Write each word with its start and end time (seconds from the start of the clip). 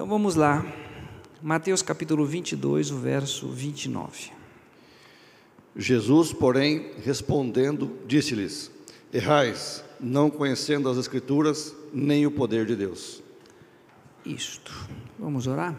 Então 0.00 0.08
vamos 0.08 0.34
lá, 0.34 0.64
Mateus 1.42 1.82
capítulo 1.82 2.24
22, 2.24 2.90
o 2.90 2.96
verso 2.96 3.50
29. 3.50 4.30
Jesus, 5.76 6.32
porém, 6.32 6.92
respondendo, 7.04 7.98
disse-lhes: 8.06 8.70
Errais, 9.12 9.84
não 10.00 10.30
conhecendo 10.30 10.88
as 10.88 10.96
Escrituras, 10.96 11.76
nem 11.92 12.26
o 12.26 12.30
poder 12.30 12.64
de 12.64 12.76
Deus. 12.76 13.22
Isto. 14.24 14.72
Vamos 15.18 15.46
orar? 15.46 15.78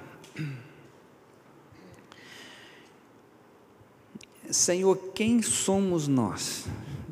Senhor, 4.51 4.95
quem 5.15 5.41
somos 5.41 6.07
nós 6.07 6.67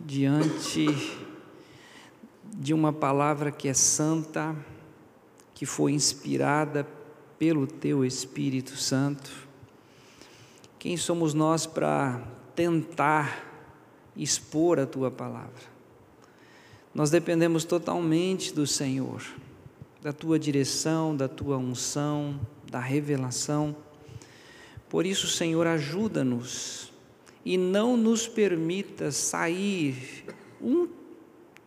diante 0.05 0.85
de 2.55 2.71
uma 2.71 2.93
palavra 2.93 3.51
que 3.51 3.67
é 3.67 3.73
santa, 3.73 4.55
que 5.55 5.65
foi 5.65 5.93
inspirada 5.93 6.98
pelo 7.39 7.65
Teu 7.65 8.03
Espírito 8.03 8.75
Santo? 8.75 9.32
Quem 10.77 10.97
somos 10.97 11.33
nós 11.33 11.65
para 11.65 12.21
tentar 12.54 13.71
expor 14.15 14.77
a 14.77 14.86
Tua 14.86 15.09
palavra? 15.09 15.69
Nós 16.93 17.09
dependemos 17.09 17.64
totalmente 17.64 18.54
do 18.54 18.67
Senhor, 18.67 19.23
da 20.01 20.11
Tua 20.11 20.37
direção, 20.37 21.15
da 21.15 21.29
Tua 21.29 21.57
unção, 21.57 22.39
da 22.69 22.79
revelação. 22.79 23.73
Por 24.89 25.06
isso, 25.06 25.28
Senhor, 25.28 25.65
ajuda-nos 25.65 26.92
e 27.45 27.57
não 27.57 27.95
nos 27.95 28.28
permita 28.28 29.11
sair 29.14 30.25
um 30.61 30.89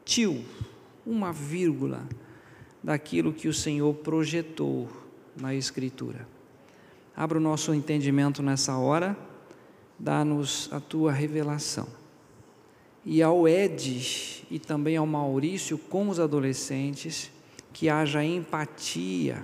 tio, 0.05 0.45
uma 1.07 1.33
vírgula 1.33 2.07
daquilo 2.83 3.33
que 3.33 3.49
o 3.49 3.55
Senhor 3.55 3.95
projetou 3.95 5.02
na 5.37 5.55
Escritura. 5.55 6.27
Abra 7.17 7.39
o 7.39 7.41
nosso 7.41 7.75
entendimento 7.75 8.43
nessa 8.43 8.77
hora, 8.77 9.17
dá-nos 9.99 10.69
a 10.73 10.81
tua 10.81 11.13
revelação. 11.13 11.87
E 13.05 13.23
ao 13.23 13.49
Ed 13.49 14.45
e 14.51 14.59
também 14.59 14.97
ao 14.97 15.07
Maurício, 15.07 15.77
com 15.77 16.09
os 16.09 16.21
adolescentes, 16.21 17.31
que 17.73 17.89
haja 17.89 18.25
empatia, 18.25 19.43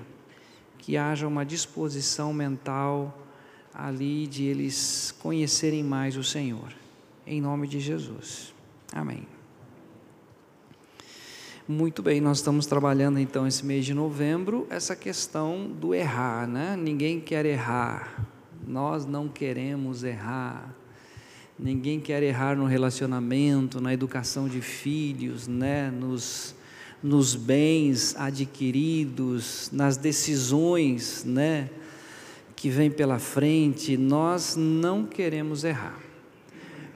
que 0.78 0.96
haja 0.96 1.26
uma 1.26 1.44
disposição 1.44 2.32
mental 2.32 3.26
ali 3.74 4.26
de 4.26 4.44
eles 4.44 5.14
conhecerem 5.18 5.84
mais 5.84 6.16
o 6.16 6.24
Senhor. 6.24 6.72
Em 7.26 7.40
nome 7.40 7.68
de 7.68 7.78
Jesus. 7.78 8.54
Amém. 8.92 9.37
Muito 11.70 12.02
bem, 12.02 12.18
nós 12.18 12.38
estamos 12.38 12.64
trabalhando 12.64 13.18
então 13.18 13.46
esse 13.46 13.62
mês 13.66 13.84
de 13.84 13.92
novembro 13.92 14.66
essa 14.70 14.96
questão 14.96 15.68
do 15.68 15.94
errar, 15.94 16.48
né? 16.48 16.74
Ninguém 16.74 17.20
quer 17.20 17.44
errar. 17.44 18.26
Nós 18.66 19.04
não 19.04 19.28
queremos 19.28 20.02
errar. 20.02 20.74
Ninguém 21.58 22.00
quer 22.00 22.22
errar 22.22 22.56
no 22.56 22.64
relacionamento, 22.64 23.82
na 23.82 23.92
educação 23.92 24.48
de 24.48 24.62
filhos, 24.62 25.46
né? 25.46 25.90
Nos 25.90 26.54
nos 27.02 27.34
bens 27.34 28.16
adquiridos, 28.16 29.68
nas 29.70 29.98
decisões, 29.98 31.22
né? 31.22 31.68
que 32.56 32.70
vem 32.70 32.90
pela 32.90 33.18
frente, 33.18 33.96
nós 33.96 34.56
não 34.56 35.04
queremos 35.04 35.62
errar. 35.62 36.07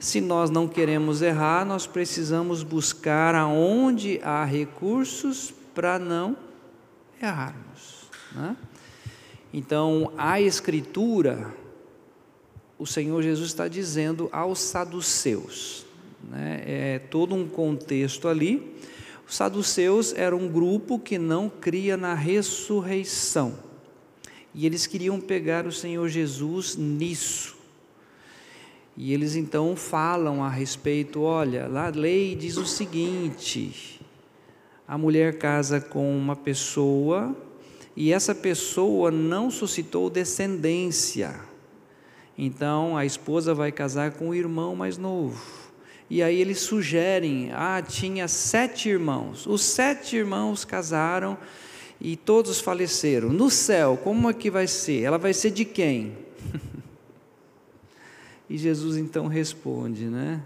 Se 0.03 0.19
nós 0.19 0.49
não 0.49 0.67
queremos 0.67 1.21
errar, 1.21 1.65
nós 1.65 1.87
precisamos 1.87 2.61
buscar 2.61 3.33
aonde 3.35 4.19
há 4.21 4.43
recursos 4.43 5.53
para 5.73 5.97
não 5.97 6.35
errarmos. 7.21 8.09
Né? 8.35 8.57
Então, 9.53 10.11
a 10.17 10.41
Escritura, 10.41 11.55
o 12.77 12.85
Senhor 12.85 13.23
Jesus 13.23 13.47
está 13.47 13.69
dizendo 13.69 14.27
aos 14.33 14.59
saduceus, 14.59 15.85
né? 16.29 16.61
é 16.65 16.99
todo 16.99 17.33
um 17.33 17.47
contexto 17.47 18.27
ali. 18.27 18.75
Os 19.25 19.37
saduceus 19.37 20.13
eram 20.17 20.39
um 20.39 20.49
grupo 20.49 20.99
que 20.99 21.17
não 21.17 21.47
cria 21.47 21.95
na 21.95 22.13
ressurreição. 22.13 23.57
E 24.53 24.65
eles 24.65 24.85
queriam 24.85 25.21
pegar 25.21 25.65
o 25.65 25.71
Senhor 25.71 26.09
Jesus 26.09 26.75
nisso. 26.75 27.52
E 28.95 29.13
eles 29.13 29.35
então 29.35 29.75
falam 29.75 30.43
a 30.43 30.49
respeito: 30.49 31.21
olha, 31.21 31.65
a 31.65 31.89
lei 31.89 32.35
diz 32.35 32.57
o 32.57 32.65
seguinte: 32.65 33.99
a 34.87 34.97
mulher 34.97 35.37
casa 35.37 35.81
com 35.81 36.15
uma 36.15 36.35
pessoa 36.35 37.35
e 37.95 38.11
essa 38.11 38.35
pessoa 38.35 39.09
não 39.09 39.49
suscitou 39.49 40.09
descendência. 40.09 41.39
Então 42.37 42.97
a 42.97 43.05
esposa 43.05 43.53
vai 43.53 43.71
casar 43.71 44.11
com 44.11 44.29
o 44.29 44.35
irmão 44.35 44.75
mais 44.75 44.97
novo. 44.97 45.41
E 46.09 46.21
aí 46.21 46.39
eles 46.39 46.59
sugerem: 46.59 47.51
ah, 47.53 47.81
tinha 47.81 48.27
sete 48.27 48.89
irmãos. 48.89 49.47
Os 49.47 49.63
sete 49.63 50.15
irmãos 50.15 50.63
casaram 50.63 51.37
e 51.99 52.15
todos 52.15 52.59
faleceram. 52.59 53.29
No 53.29 53.49
céu, 53.49 53.99
como 54.03 54.29
é 54.29 54.33
que 54.33 54.51
vai 54.51 54.67
ser? 54.67 55.01
Ela 55.01 55.17
vai 55.17 55.33
ser 55.33 55.51
de 55.51 55.65
quem? 55.65 56.17
e 58.49 58.57
Jesus 58.57 58.97
então 58.97 59.27
responde, 59.27 60.05
né? 60.05 60.41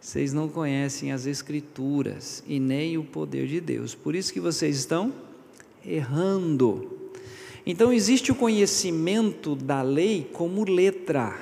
Vocês 0.00 0.32
não 0.32 0.48
conhecem 0.48 1.12
as 1.12 1.26
Escrituras 1.26 2.42
e 2.46 2.58
nem 2.58 2.98
o 2.98 3.04
poder 3.04 3.46
de 3.46 3.60
Deus, 3.60 3.94
por 3.94 4.14
isso 4.14 4.32
que 4.32 4.40
vocês 4.40 4.76
estão 4.76 5.12
errando. 5.84 6.98
Então 7.64 7.92
existe 7.92 8.32
o 8.32 8.34
conhecimento 8.34 9.54
da 9.54 9.82
lei 9.82 10.28
como 10.32 10.64
letra, 10.64 11.38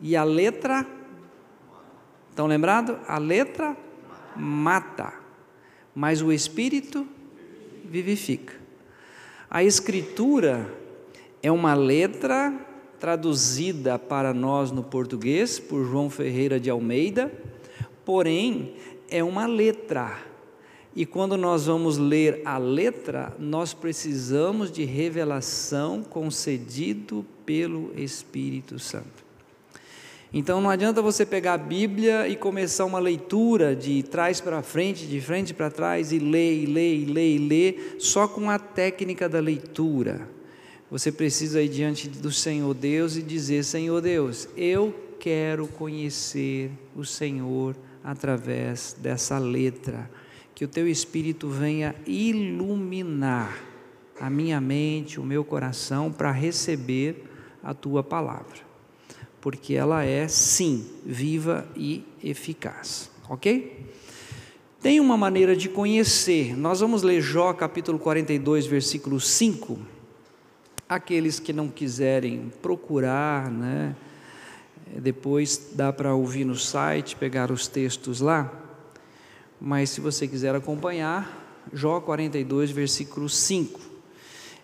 e 0.00 0.16
a 0.16 0.24
letra, 0.24 0.86
estão 2.30 2.46
lembrados? 2.46 2.96
A 3.06 3.18
letra 3.18 3.76
mata, 4.36 5.12
mas 5.94 6.22
o 6.22 6.32
Espírito 6.32 7.06
vivifica. 7.84 8.54
A 9.50 9.64
Escritura 9.64 10.72
é 11.42 11.50
uma 11.50 11.74
letra 11.74 12.67
traduzida 12.98 13.98
para 13.98 14.34
nós 14.34 14.70
no 14.70 14.82
português 14.82 15.58
por 15.58 15.84
João 15.84 16.10
Ferreira 16.10 16.58
de 16.58 16.70
Almeida, 16.70 17.32
porém 18.04 18.74
é 19.10 19.22
uma 19.22 19.46
letra. 19.46 20.18
E 20.94 21.06
quando 21.06 21.36
nós 21.36 21.66
vamos 21.66 21.96
ler 21.96 22.42
a 22.44 22.58
letra, 22.58 23.32
nós 23.38 23.72
precisamos 23.72 24.70
de 24.72 24.84
revelação 24.84 26.02
concedido 26.02 27.24
pelo 27.46 27.92
Espírito 27.96 28.78
Santo. 28.78 29.28
Então 30.32 30.60
não 30.60 30.68
adianta 30.68 31.00
você 31.00 31.24
pegar 31.24 31.54
a 31.54 31.58
Bíblia 31.58 32.28
e 32.28 32.36
começar 32.36 32.84
uma 32.84 32.98
leitura 32.98 33.74
de 33.74 34.02
trás 34.02 34.40
para 34.40 34.62
frente, 34.62 35.06
de 35.06 35.20
frente 35.20 35.54
para 35.54 35.70
trás, 35.70 36.12
e 36.12 36.18
ler, 36.18 36.64
e 36.64 36.66
ler, 36.66 36.94
e 36.96 37.04
ler, 37.06 37.36
e 37.36 37.38
ler, 37.38 37.96
só 37.98 38.28
com 38.28 38.50
a 38.50 38.58
técnica 38.58 39.28
da 39.28 39.40
leitura. 39.40 40.28
Você 40.90 41.12
precisa 41.12 41.60
ir 41.62 41.68
diante 41.68 42.08
do 42.08 42.32
Senhor 42.32 42.72
Deus 42.74 43.16
e 43.16 43.22
dizer: 43.22 43.64
Senhor 43.64 44.00
Deus, 44.00 44.48
eu 44.56 44.94
quero 45.20 45.66
conhecer 45.66 46.70
o 46.96 47.04
Senhor 47.04 47.76
através 48.02 48.96
dessa 48.98 49.38
letra. 49.38 50.10
Que 50.54 50.64
o 50.64 50.68
teu 50.68 50.88
Espírito 50.88 51.48
venha 51.48 51.94
iluminar 52.06 53.62
a 54.20 54.28
minha 54.28 54.60
mente, 54.60 55.20
o 55.20 55.24
meu 55.24 55.44
coração, 55.44 56.10
para 56.10 56.32
receber 56.32 57.24
a 57.62 57.72
tua 57.72 58.02
palavra 58.02 58.68
porque 59.40 59.74
ela 59.74 60.04
é, 60.04 60.26
sim, 60.28 60.86
viva 61.04 61.66
e 61.76 62.04
eficaz. 62.22 63.10
Ok? 63.28 63.86
Tem 64.80 65.00
uma 65.00 65.16
maneira 65.16 65.56
de 65.56 65.68
conhecer. 65.68 66.56
Nós 66.56 66.80
vamos 66.80 67.02
ler 67.02 67.20
Jó 67.20 67.52
capítulo 67.52 67.98
42, 67.98 68.66
versículo 68.66 69.20
5. 69.20 69.78
Aqueles 70.88 71.38
que 71.38 71.52
não 71.52 71.68
quiserem 71.68 72.50
procurar, 72.62 73.50
né? 73.50 73.94
Depois 74.96 75.72
dá 75.74 75.92
para 75.92 76.14
ouvir 76.14 76.44
no 76.44 76.56
site, 76.56 77.14
pegar 77.16 77.50
os 77.50 77.68
textos 77.68 78.20
lá. 78.20 78.50
Mas 79.60 79.90
se 79.90 80.00
você 80.00 80.26
quiser 80.26 80.54
acompanhar, 80.54 81.66
Jó 81.72 82.00
42, 82.00 82.70
versículo 82.70 83.28
5. 83.28 83.80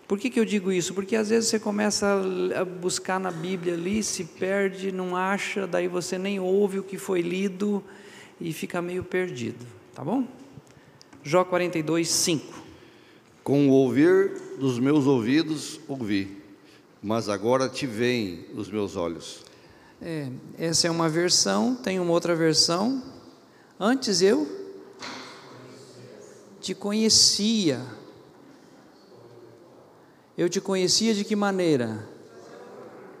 Por 0.07 0.19
que, 0.19 0.29
que 0.29 0.39
eu 0.39 0.45
digo 0.45 0.71
isso? 0.71 0.93
Porque 0.93 1.15
às 1.15 1.29
vezes 1.29 1.49
você 1.49 1.59
começa 1.59 2.21
a 2.59 2.63
buscar 2.63 3.19
na 3.19 3.31
Bíblia 3.31 3.73
ali, 3.73 4.03
se 4.03 4.23
perde, 4.23 4.91
não 4.91 5.15
acha, 5.15 5.65
daí 5.65 5.87
você 5.87 6.17
nem 6.17 6.39
ouve 6.39 6.79
o 6.79 6.83
que 6.83 6.97
foi 6.97 7.21
lido 7.21 7.83
e 8.39 8.53
fica 8.53 8.81
meio 8.81 9.03
perdido, 9.03 9.65
tá 9.95 10.03
bom? 10.03 10.27
Jó 11.23 11.43
42, 11.43 12.07
5. 12.07 12.64
Com 13.45 13.69
o 13.69 13.73
ouvir 13.73 14.57
dos 14.59 14.79
meus 14.79 15.05
ouvidos 15.05 15.79
ouvi, 15.87 16.41
mas 16.99 17.29
agora 17.29 17.69
te 17.69 17.85
veem 17.85 18.43
os 18.55 18.71
meus 18.71 18.95
olhos. 18.95 19.45
É, 20.01 20.31
essa 20.57 20.87
é 20.87 20.89
uma 20.89 21.07
versão, 21.07 21.75
tem 21.75 21.99
uma 21.99 22.11
outra 22.11 22.35
versão. 22.35 23.03
Antes 23.79 24.23
eu 24.23 24.47
te 26.59 26.73
conhecia 26.73 27.85
Eu 30.35 30.49
te 30.49 30.59
conhecia 30.59 31.13
de 31.13 31.23
que 31.23 31.35
maneira? 31.35 32.09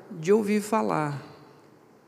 De 0.09 0.33
ouvir 0.33 0.59
falar. 0.59 1.23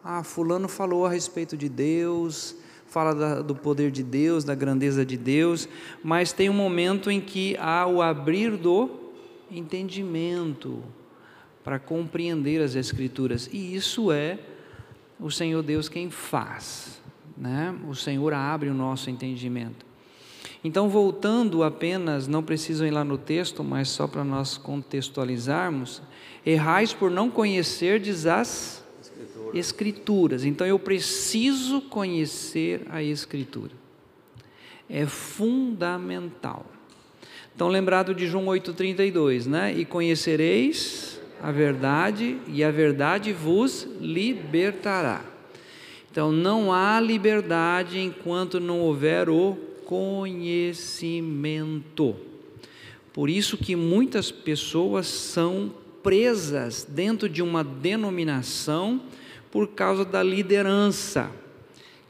Ah, 0.03 0.23
Fulano 0.23 0.67
falou 0.67 1.05
a 1.05 1.09
respeito 1.09 1.55
de 1.55 1.69
Deus, 1.69 2.55
fala 2.87 3.13
da, 3.13 3.41
do 3.41 3.53
poder 3.53 3.91
de 3.91 4.03
Deus, 4.03 4.43
da 4.43 4.55
grandeza 4.55 5.05
de 5.05 5.17
Deus, 5.17 5.67
mas 6.03 6.31
tem 6.31 6.49
um 6.49 6.53
momento 6.53 7.11
em 7.11 7.19
que 7.19 7.55
há 7.57 7.85
o 7.85 8.01
abrir 8.01 8.57
do 8.57 8.89
entendimento 9.51 10.83
para 11.63 11.79
compreender 11.79 12.61
as 12.61 12.75
Escrituras, 12.75 13.49
e 13.51 13.75
isso 13.75 14.11
é 14.11 14.39
o 15.19 15.29
Senhor 15.29 15.61
Deus 15.63 15.89
quem 15.89 16.09
faz, 16.09 17.01
né? 17.35 17.75
O 17.87 17.95
Senhor 17.95 18.33
abre 18.33 18.69
o 18.69 18.73
nosso 18.73 19.09
entendimento. 19.09 19.85
Então, 20.63 20.89
voltando 20.89 21.63
apenas, 21.63 22.27
não 22.27 22.41
precisam 22.41 22.87
ir 22.87 22.91
lá 22.91 23.03
no 23.03 23.17
texto, 23.17 23.63
mas 23.63 23.89
só 23.89 24.07
para 24.07 24.23
nós 24.23 24.57
contextualizarmos, 24.57 26.01
errais 26.45 26.93
por 26.93 27.11
não 27.11 27.29
conhecerdes 27.29 28.25
as 28.25 28.83
Escrituras. 29.53 30.45
Então, 30.45 30.65
eu 30.65 30.79
preciso 30.79 31.81
conhecer 31.81 32.83
a 32.89 33.03
Escritura. 33.03 33.71
É 34.89 35.05
fundamental. 35.05 36.65
Então, 37.55 37.67
lembrado 37.67 38.13
de 38.13 38.27
João 38.27 38.45
8,32, 38.45 39.47
né? 39.47 39.73
E 39.73 39.83
conhecereis 39.83 41.19
a 41.41 41.51
verdade, 41.51 42.37
e 42.47 42.63
a 42.63 42.71
verdade 42.71 43.33
vos 43.33 43.87
libertará. 43.99 45.25
Então, 46.11 46.31
não 46.31 46.71
há 46.73 46.99
liberdade 46.99 47.99
enquanto 47.99 48.59
não 48.59 48.79
houver 48.79 49.29
o 49.29 49.55
conhecimento. 49.85 52.15
Por 53.13 53.29
isso 53.29 53.55
que 53.57 53.75
muitas 53.75 54.31
pessoas 54.31 55.05
são 55.07 55.71
presas 56.03 56.87
dentro 56.87 57.27
de 57.27 57.41
uma 57.41 57.63
denominação 57.63 59.01
por 59.57 59.69
causa 59.69 60.05
da 60.05 60.21
liderança, 60.21 61.31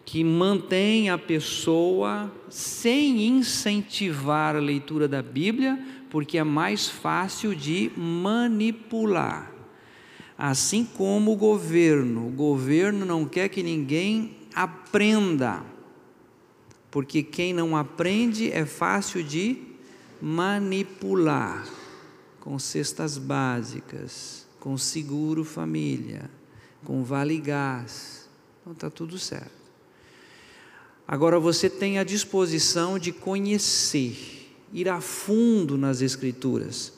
que 0.03 0.21
mantém 0.21 1.09
a 1.09 1.17
pessoa 1.17 2.29
sem 2.49 3.25
incentivar 3.25 4.53
a 4.53 4.59
leitura 4.59 5.07
da 5.07 5.21
Bíblia, 5.21 5.79
porque 6.09 6.37
é 6.37 6.43
mais 6.43 6.89
fácil 6.89 7.55
de 7.55 7.89
manipular. 7.95 9.49
Assim 10.37 10.83
como 10.83 11.31
o 11.31 11.35
governo, 11.37 12.27
o 12.27 12.31
governo 12.31 13.05
não 13.05 13.23
quer 13.23 13.47
que 13.47 13.63
ninguém 13.63 14.35
aprenda, 14.53 15.63
porque 16.91 17.23
quem 17.23 17.53
não 17.53 17.77
aprende 17.77 18.51
é 18.51 18.65
fácil 18.65 19.23
de 19.23 19.55
manipular 20.21 21.65
com 22.41 22.59
cestas 22.59 23.17
básicas, 23.17 24.45
com 24.59 24.77
seguro 24.77 25.45
família, 25.45 26.29
com 26.87 27.03
vale 27.03 27.37
gás. 27.37 28.29
Então 28.61 28.71
está 28.71 28.89
tudo 28.89 29.19
certo. 29.19 29.51
Agora 31.05 31.39
você 31.39 31.69
tem 31.69 31.99
a 31.99 32.03
disposição 32.03 32.97
de 32.97 33.11
conhecer, 33.11 34.49
ir 34.71 34.87
a 34.87 35.01
fundo 35.01 35.77
nas 35.77 36.01
Escrituras 36.01 36.97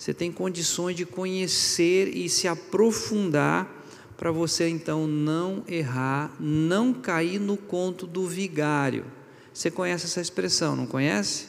você 0.00 0.14
tem 0.14 0.32
condições 0.32 0.96
de 0.96 1.04
conhecer 1.04 2.08
e 2.16 2.26
se 2.26 2.48
aprofundar 2.48 3.70
para 4.16 4.32
você 4.32 4.66
então 4.66 5.06
não 5.06 5.62
errar, 5.68 6.34
não 6.40 6.94
cair 6.94 7.38
no 7.38 7.58
conto 7.58 8.06
do 8.06 8.26
vigário. 8.26 9.04
Você 9.52 9.70
conhece 9.70 10.06
essa 10.06 10.22
expressão, 10.22 10.74
não 10.74 10.86
conhece? 10.86 11.48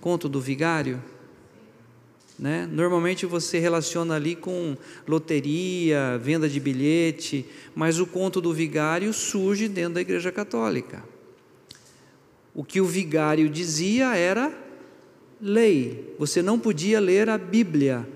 Conto 0.00 0.26
do 0.26 0.40
vigário? 0.40 1.04
Né? 2.40 2.66
Normalmente 2.72 3.26
você 3.26 3.58
relaciona 3.58 4.14
ali 4.14 4.34
com 4.34 4.74
loteria, 5.06 6.16
venda 6.16 6.48
de 6.48 6.58
bilhete, 6.58 7.44
mas 7.74 8.00
o 8.00 8.06
conto 8.06 8.40
do 8.40 8.50
vigário 8.50 9.12
surge 9.12 9.68
dentro 9.68 9.94
da 9.94 10.00
Igreja 10.00 10.32
Católica. 10.32 11.04
O 12.54 12.64
que 12.64 12.80
o 12.80 12.86
vigário 12.86 13.46
dizia 13.50 14.16
era 14.16 14.50
lei. 15.38 16.14
Você 16.18 16.40
não 16.40 16.58
podia 16.58 16.98
ler 16.98 17.28
a 17.28 17.36
Bíblia, 17.36 18.08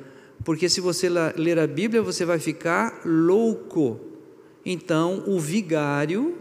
porque 0.42 0.70
se 0.70 0.80
você 0.80 1.10
ler 1.36 1.58
a 1.58 1.66
Bíblia, 1.66 2.00
você 2.00 2.24
vai 2.24 2.38
ficar 2.38 3.02
louco. 3.04 4.00
Então, 4.64 5.22
o 5.26 5.38
vigário, 5.38 6.38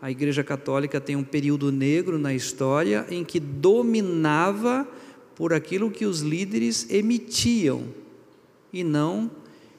a 0.00 0.08
Igreja 0.08 0.44
Católica 0.44 1.00
tem 1.00 1.16
um 1.16 1.24
período 1.24 1.72
negro 1.72 2.16
na 2.16 2.32
história 2.32 3.04
em 3.10 3.24
que 3.24 3.40
dominava 3.40 4.86
por 5.34 5.52
aquilo 5.52 5.90
que 5.90 6.06
os 6.06 6.20
líderes 6.20 6.88
emitiam 6.90 7.88
e 8.72 8.84
não 8.84 9.30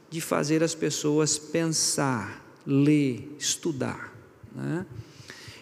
de 0.09 0.21
fazer 0.21 0.63
as 0.63 0.73
pessoas 0.73 1.37
pensar, 1.37 2.45
ler, 2.65 3.35
estudar. 3.37 4.13
Né? 4.55 4.85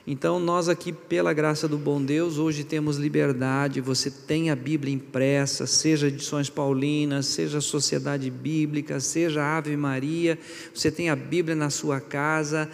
Então, 0.06 0.38
nós 0.38 0.68
aqui, 0.68 0.92
pela 0.92 1.32
graça 1.32 1.66
do 1.66 1.78
bom 1.78 2.04
Deus, 2.04 2.38
hoje 2.38 2.66
temos 2.66 2.98
liberdade. 2.98 3.80
Você 3.80 4.12
tem 4.12 4.50
a 4.50 4.56
Bíblia 4.56 4.94
impressa, 4.94 5.66
seja 5.66 6.08
edições 6.08 6.50
paulinas, 6.50 7.28
seja 7.28 7.62
Sociedade 7.62 8.30
Bíblica, 8.30 9.00
seja 9.00 9.42
Ave 9.42 9.78
Maria. 9.78 10.38
Você 10.74 10.92
tem 10.92 11.10
a 11.10 11.16
Bíblia 11.16 11.56
na 11.56 11.70
sua 11.70 12.02
casa. 12.02 12.70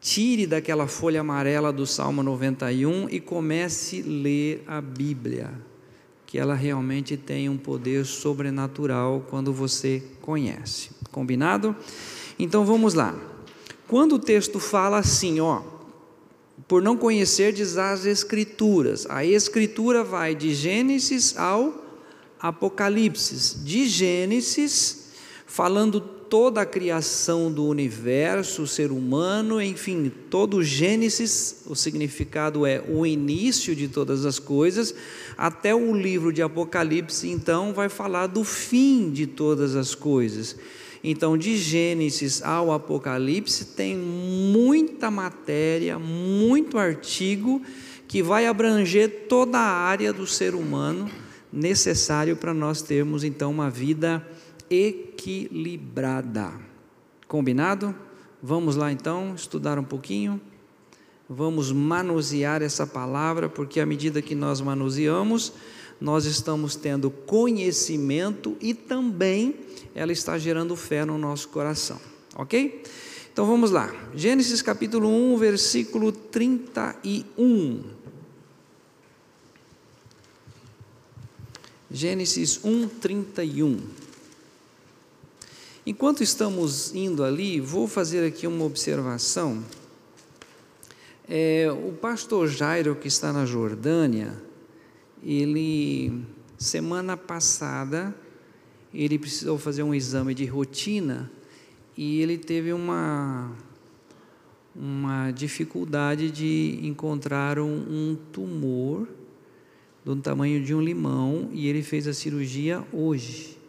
Tire 0.00 0.46
daquela 0.46 0.86
folha 0.86 1.20
amarela 1.20 1.72
do 1.72 1.84
Salmo 1.84 2.22
91 2.22 3.08
e 3.10 3.18
comece 3.18 4.00
a 4.00 4.08
ler 4.08 4.62
a 4.68 4.80
Bíblia, 4.80 5.50
que 6.30 6.38
ela 6.38 6.54
realmente 6.54 7.16
tem 7.16 7.48
um 7.48 7.58
poder 7.58 8.06
sobrenatural 8.06 9.26
quando 9.28 9.52
você 9.52 10.00
conhece. 10.22 10.90
Combinado? 11.10 11.74
Então 12.38 12.64
vamos 12.64 12.94
lá. 12.94 13.18
Quando 13.88 14.14
o 14.14 14.18
texto 14.18 14.60
fala 14.60 14.98
assim, 14.98 15.40
ó, 15.40 15.60
por 16.68 16.80
não 16.80 16.96
conhecerdes 16.96 17.76
as 17.76 18.06
Escrituras. 18.06 19.08
A 19.10 19.24
Escritura 19.24 20.04
vai 20.04 20.36
de 20.36 20.54
Gênesis 20.54 21.36
ao 21.36 21.84
Apocalipse. 22.38 23.64
De 23.64 23.88
Gênesis, 23.88 25.08
falando 25.48 26.00
toda 26.30 26.60
a 26.60 26.66
criação 26.66 27.50
do 27.50 27.66
universo, 27.66 28.62
o 28.62 28.66
ser 28.66 28.92
humano, 28.92 29.60
enfim, 29.60 30.10
todo 30.30 30.58
o 30.58 30.64
Gênesis, 30.64 31.64
o 31.66 31.74
significado 31.74 32.64
é 32.64 32.82
o 32.88 33.04
início 33.04 33.74
de 33.74 33.88
todas 33.88 34.24
as 34.24 34.38
coisas, 34.38 34.94
até 35.36 35.74
o 35.74 35.92
livro 35.92 36.32
de 36.32 36.40
Apocalipse, 36.40 37.28
então, 37.28 37.74
vai 37.74 37.88
falar 37.88 38.28
do 38.28 38.44
fim 38.44 39.10
de 39.10 39.26
todas 39.26 39.74
as 39.74 39.94
coisas. 39.96 40.56
Então, 41.02 41.36
de 41.36 41.56
Gênesis 41.56 42.40
ao 42.42 42.70
Apocalipse, 42.70 43.64
tem 43.64 43.96
muita 43.96 45.10
matéria, 45.10 45.98
muito 45.98 46.78
artigo 46.78 47.60
que 48.06 48.22
vai 48.22 48.46
abranger 48.46 49.26
toda 49.28 49.58
a 49.58 49.70
área 49.70 50.12
do 50.12 50.26
ser 50.26 50.54
humano 50.54 51.10
necessário 51.52 52.36
para 52.36 52.54
nós 52.54 52.80
termos 52.80 53.24
então 53.24 53.50
uma 53.50 53.68
vida 53.68 54.24
equilibrada. 54.70 56.52
Combinado? 57.26 57.94
Vamos 58.42 58.76
lá 58.76 58.90
então 58.92 59.34
estudar 59.34 59.78
um 59.78 59.84
pouquinho. 59.84 60.40
Vamos 61.28 61.70
manusear 61.70 62.62
essa 62.62 62.86
palavra, 62.86 63.48
porque 63.48 63.80
à 63.80 63.86
medida 63.86 64.22
que 64.22 64.34
nós 64.34 64.60
manuseamos, 64.60 65.52
nós 66.00 66.24
estamos 66.24 66.74
tendo 66.74 67.10
conhecimento 67.10 68.56
e 68.60 68.72
também 68.72 69.54
ela 69.94 70.12
está 70.12 70.38
gerando 70.38 70.74
fé 70.74 71.04
no 71.04 71.18
nosso 71.18 71.48
coração, 71.48 72.00
ok? 72.34 72.82
Então 73.32 73.46
vamos 73.46 73.70
lá, 73.70 73.94
Gênesis 74.14 74.60
capítulo 74.60 75.08
1, 75.08 75.36
versículo 75.36 76.10
31. 76.10 77.84
Gênesis 81.90 82.60
1, 82.64 82.88
31. 82.88 83.78
Enquanto 85.86 86.22
estamos 86.22 86.94
indo 86.94 87.24
ali, 87.24 87.58
vou 87.58 87.88
fazer 87.88 88.26
aqui 88.26 88.46
uma 88.46 88.64
observação. 88.64 89.64
É, 91.26 91.68
o 91.72 91.92
pastor 91.92 92.48
Jairo, 92.48 92.94
que 92.94 93.08
está 93.08 93.32
na 93.32 93.46
Jordânia, 93.46 94.36
ele, 95.24 96.22
semana 96.58 97.16
passada, 97.16 98.14
ele 98.92 99.18
precisou 99.18 99.56
fazer 99.56 99.82
um 99.82 99.94
exame 99.94 100.34
de 100.34 100.44
rotina 100.44 101.30
e 101.96 102.20
ele 102.20 102.36
teve 102.36 102.74
uma, 102.74 103.50
uma 104.76 105.30
dificuldade 105.30 106.30
de 106.30 106.78
encontrar 106.82 107.58
um, 107.58 107.64
um 107.64 108.18
tumor 108.32 109.08
do 110.04 110.14
tamanho 110.16 110.62
de 110.62 110.74
um 110.74 110.80
limão 110.80 111.48
e 111.52 111.68
ele 111.68 111.82
fez 111.82 112.06
a 112.06 112.12
cirurgia 112.12 112.84
hoje. 112.92 113.59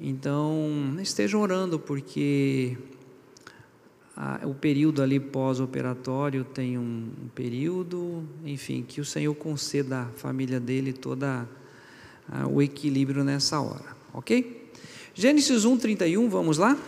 Então, 0.00 0.96
estejam 1.00 1.40
orando, 1.40 1.78
porque 1.78 2.76
a, 4.16 4.46
o 4.46 4.54
período 4.54 5.02
ali 5.02 5.18
pós-operatório 5.18 6.44
tem 6.44 6.78
um, 6.78 7.10
um, 7.24 7.28
período, 7.34 8.24
enfim, 8.44 8.84
que 8.86 9.00
o 9.00 9.04
Senhor 9.04 9.34
conceda 9.34 10.02
à 10.02 10.06
família 10.06 10.60
dele 10.60 10.92
toda 10.92 11.48
a, 12.28 12.46
o 12.46 12.62
equilíbrio 12.62 13.24
nessa 13.24 13.60
hora. 13.60 13.96
ok? 14.14 14.70
Gênesis 15.14 15.64
1, 15.64 15.78
31, 15.78 16.28
vamos 16.28 16.58
lá? 16.58 16.78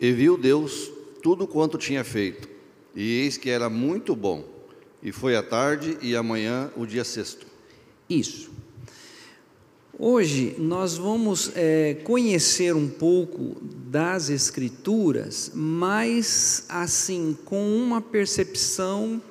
E 0.00 0.12
viu 0.12 0.36
Deus 0.36 0.90
tudo 1.22 1.46
quanto 1.46 1.78
tinha 1.78 2.02
feito, 2.02 2.48
e 2.94 3.20
eis 3.20 3.36
que 3.36 3.50
era 3.50 3.70
muito 3.70 4.16
bom. 4.16 4.44
E 5.00 5.12
foi 5.12 5.36
a 5.36 5.42
tarde 5.42 5.96
e 6.02 6.16
amanhã 6.16 6.70
o 6.76 6.84
dia 6.84 7.04
sexto. 7.04 7.46
Isso. 8.10 8.50
Hoje 9.98 10.54
nós 10.58 10.98
vamos 10.98 11.52
é, 11.56 11.94
conhecer 12.04 12.76
um 12.76 12.86
pouco 12.86 13.56
das 13.62 14.28
Escrituras, 14.28 15.50
mas 15.54 16.66
assim, 16.68 17.34
com 17.46 17.74
uma 17.78 18.02
percepção 18.02 19.22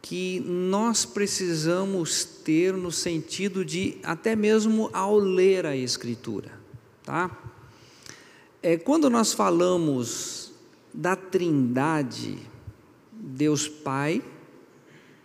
que 0.00 0.40
nós 0.40 1.04
precisamos 1.04 2.24
ter 2.24 2.72
no 2.72 2.90
sentido 2.90 3.62
de, 3.62 3.98
até 4.02 4.34
mesmo 4.34 4.88
ao 4.90 5.18
ler 5.18 5.66
a 5.66 5.76
Escritura, 5.76 6.50
tá? 7.04 7.30
É, 8.62 8.78
quando 8.78 9.10
nós 9.10 9.34
falamos 9.34 10.50
da 10.94 11.14
Trindade, 11.14 12.38
Deus 13.12 13.68
Pai, 13.68 14.24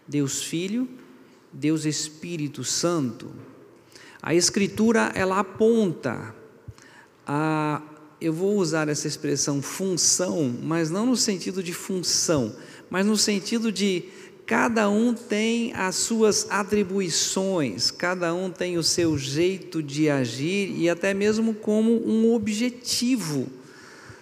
Deus 0.06 0.44
Filho, 0.44 0.90
Deus 1.54 1.86
Espírito 1.86 2.66
Santo, 2.66 3.32
a 4.24 4.34
Escritura 4.34 5.12
ela 5.14 5.40
aponta 5.40 6.34
a, 7.28 7.82
eu 8.22 8.32
vou 8.32 8.56
usar 8.56 8.88
essa 8.88 9.06
expressão 9.06 9.62
função, 9.62 10.56
mas 10.64 10.90
não 10.90 11.06
no 11.06 11.18
sentido 11.18 11.62
de 11.62 11.74
função, 11.74 12.56
mas 12.90 13.06
no 13.06 13.18
sentido 13.18 13.70
de 13.70 14.06
cada 14.46 14.90
um 14.90 15.14
tem 15.14 15.74
as 15.74 15.96
suas 15.96 16.48
atribuições, 16.50 17.92
cada 17.92 18.34
um 18.34 18.50
tem 18.50 18.78
o 18.78 18.84
seu 18.84 19.18
jeito 19.18 19.84
de 19.84 20.10
agir 20.10 20.74
e 20.74 20.90
até 20.90 21.14
mesmo 21.14 21.54
como 21.54 21.92
um 21.92 22.34
objetivo 22.34 23.48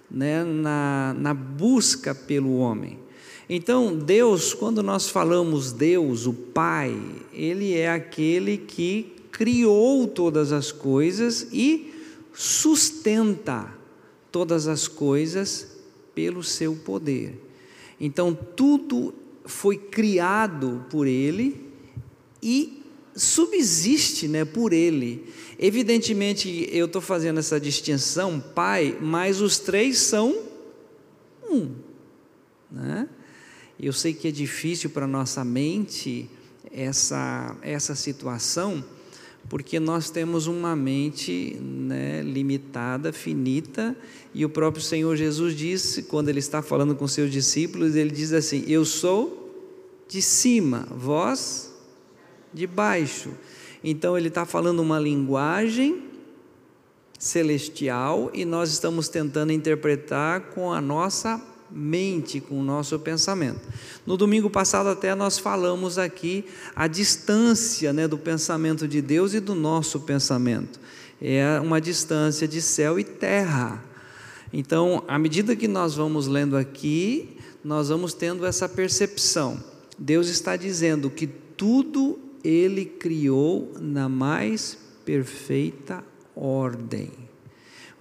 né, 0.10 0.43
na, 0.43 1.15
na 1.15 1.34
busca 1.36 2.15
pelo 2.15 2.58
homem. 2.58 2.98
Então, 3.48 3.96
Deus, 3.96 4.51
quando 4.51 4.81
nós 4.81 5.10
falamos 5.10 5.72
Deus, 5.72 6.25
o 6.25 6.34
Pai, 6.34 7.00
Ele 7.31 7.77
é 7.77 7.91
aquele 7.91 8.58
que 8.58 9.21
criou 9.32 10.08
todas 10.08 10.52
as 10.52 10.72
coisas 10.72 11.48
e 11.52 11.94
sustenta 12.34 13.74
todas 14.32 14.68
as 14.68 14.88
coisas 14.88 15.78
pelo 16.14 16.44
seu 16.44 16.76
poder. 16.76 17.40
Então, 18.00 18.34
tudo 18.34 19.14
foi 19.46 19.78
criado 19.78 20.86
por 20.90 21.08
Ele 21.08 21.70
e 22.42 22.82
subsiste 23.16 24.28
né, 24.28 24.46
por 24.46 24.74
Ele. 24.74 25.26
Evidentemente, 25.60 26.68
eu 26.72 26.86
estou 26.86 27.02
fazendo 27.02 27.40
essa 27.40 27.60
distinção, 27.60 28.40
Pai, 28.40 28.98
mas 29.00 29.42
os 29.42 29.60
três 29.60 30.00
são 30.00 30.36
um. 31.50 31.72
Né? 32.72 33.08
Eu 33.80 33.94
sei 33.94 34.14
que 34.14 34.28
é 34.28 34.32
difícil 34.32 34.90
para 34.90 35.06
nossa 35.06 35.44
mente 35.44 36.30
essa, 36.72 37.56
essa 37.62 37.96
situação, 37.96 38.84
porque 39.50 39.80
nós 39.80 40.10
temos 40.10 40.48
uma 40.48 40.76
mente 40.76 41.58
né, 41.60 42.22
limitada, 42.22 43.12
finita, 43.12 43.96
e 44.34 44.46
o 44.46 44.50
próprio 44.50 44.84
Senhor 44.84 45.16
Jesus 45.16 45.56
disse, 45.56 46.04
quando 46.04 46.30
ele 46.30 46.40
está 46.40 46.62
falando 46.62 46.96
com 46.96 47.08
seus 47.08 47.32
discípulos, 47.32 47.96
ele 47.96 48.12
diz 48.12 48.32
assim: 48.32 48.64
Eu 48.68 48.86
sou 48.86 49.42
de 50.08 50.22
cima, 50.22 50.88
vós 50.92 51.74
de 52.54 52.66
baixo. 52.68 53.32
Então 53.84 54.18
ele 54.18 54.28
está 54.28 54.46
falando 54.46 54.80
uma 54.80 55.00
linguagem 55.00 56.04
celestial 57.18 58.32
e 58.34 58.46
nós 58.46 58.72
estamos 58.72 59.08
tentando 59.08 59.52
interpretar 59.52 60.42
com 60.52 60.72
a 60.72 60.82
nossa 60.82 61.42
mente, 61.72 62.40
com 62.40 62.60
o 62.60 62.63
nosso 62.63 62.98
pensamento. 63.00 63.62
No 64.06 64.18
domingo 64.18 64.50
passado 64.50 64.90
até 64.90 65.16
nós 65.16 65.38
falamos 65.38 65.98
aqui 65.98 66.46
a 66.75 66.88
distância 66.88 67.94
né, 67.94 68.08
do 68.08 68.18
pensamento 68.18 68.88
de 68.88 69.01
Deus 69.01 69.34
e 69.34 69.40
do 69.40 69.56
nosso 69.56 70.01
pensamento. 70.01 70.80
É 71.22 71.60
uma 71.60 71.80
distância 71.80 72.48
de 72.48 72.62
céu 72.62 73.00
e 73.00 73.04
terra. 73.04 73.84
Então, 74.51 75.04
à 75.08 75.18
medida 75.18 75.56
que 75.56 75.68
nós 75.68 75.96
vamos 75.96 76.28
lendo 76.28 76.58
aqui, 76.58 77.38
nós 77.63 77.90
vamos 77.90 78.13
tendo 78.13 78.46
essa 78.46 78.68
percepção. 78.68 79.63
Deus 79.98 80.28
está 80.28 80.56
dizendo 80.56 81.10
que 81.10 81.28
tudo 81.28 82.20
Ele 82.44 82.86
criou 82.86 83.72
na 83.80 84.10
mais 84.10 84.78
perfeita 85.06 86.04
ordem. 86.36 87.31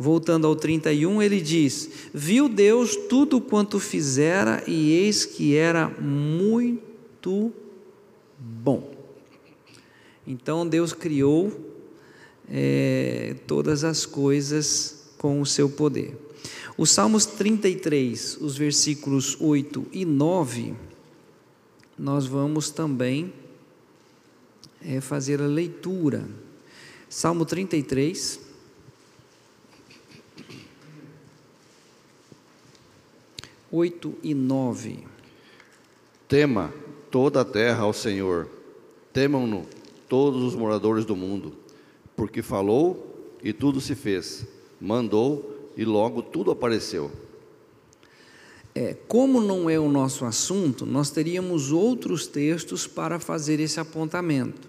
Voltando 0.03 0.47
ao 0.47 0.57
31, 0.57 1.21
ele 1.21 1.43
diz: 1.43 1.91
Viu 2.15 2.49
Deus 2.49 2.97
tudo 2.97 3.39
quanto 3.39 3.79
fizera, 3.79 4.65
e 4.67 4.93
eis 4.93 5.27
que 5.27 5.55
era 5.55 5.91
muito 5.91 7.53
bom. 8.39 8.95
Então 10.27 10.67
Deus 10.67 10.95
criou 10.95 11.53
é, 12.49 13.37
todas 13.47 13.85
as 13.85 14.07
coisas 14.07 15.11
com 15.19 15.39
o 15.39 15.45
seu 15.45 15.69
poder. 15.69 16.17
Os 16.79 16.91
Salmos 16.93 17.27
33, 17.27 18.39
os 18.41 18.57
versículos 18.57 19.37
8 19.39 19.87
e 19.93 20.07
9 20.07 20.75
nós 21.99 22.25
vamos 22.25 22.71
também 22.71 23.31
é, 24.81 24.99
fazer 25.03 25.43
a 25.43 25.47
leitura. 25.47 26.27
Salmo 27.07 27.45
33. 27.45 28.50
Oito 33.73 34.15
e 34.21 34.35
nove. 34.35 35.05
Tema 36.27 36.75
toda 37.09 37.43
a 37.43 37.45
terra 37.45 37.85
ao 37.85 37.93
Senhor, 37.93 38.49
temam-no 39.13 39.65
todos 40.09 40.43
os 40.43 40.57
moradores 40.57 41.05
do 41.05 41.15
mundo, 41.15 41.53
porque 42.17 42.43
falou 42.43 43.37
e 43.41 43.53
tudo 43.53 43.81
se 43.81 43.95
fez, 43.95 44.45
mandou 44.81 45.71
e 45.77 45.85
logo 45.85 46.21
tudo 46.21 46.51
apareceu. 46.51 47.13
É, 48.75 48.97
como 49.07 49.41
não 49.41 49.71
é 49.71 49.79
o 49.79 49.89
nosso 49.89 50.25
assunto, 50.25 50.85
nós 50.85 51.11
teríamos 51.11 51.71
outros 51.71 52.27
textos 52.27 52.89
para 52.89 53.21
fazer 53.21 53.61
esse 53.61 53.79
apontamento. 53.79 54.69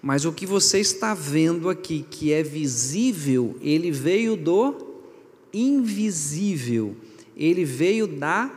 Mas 0.00 0.24
o 0.24 0.32
que 0.32 0.46
você 0.46 0.78
está 0.78 1.14
vendo 1.14 1.68
aqui, 1.68 2.06
que 2.08 2.32
é 2.32 2.44
visível, 2.44 3.56
ele 3.60 3.90
veio 3.90 4.36
do 4.36 4.86
invisível, 5.52 6.94
ele 7.36 7.64
veio 7.64 8.06
da 8.06 8.50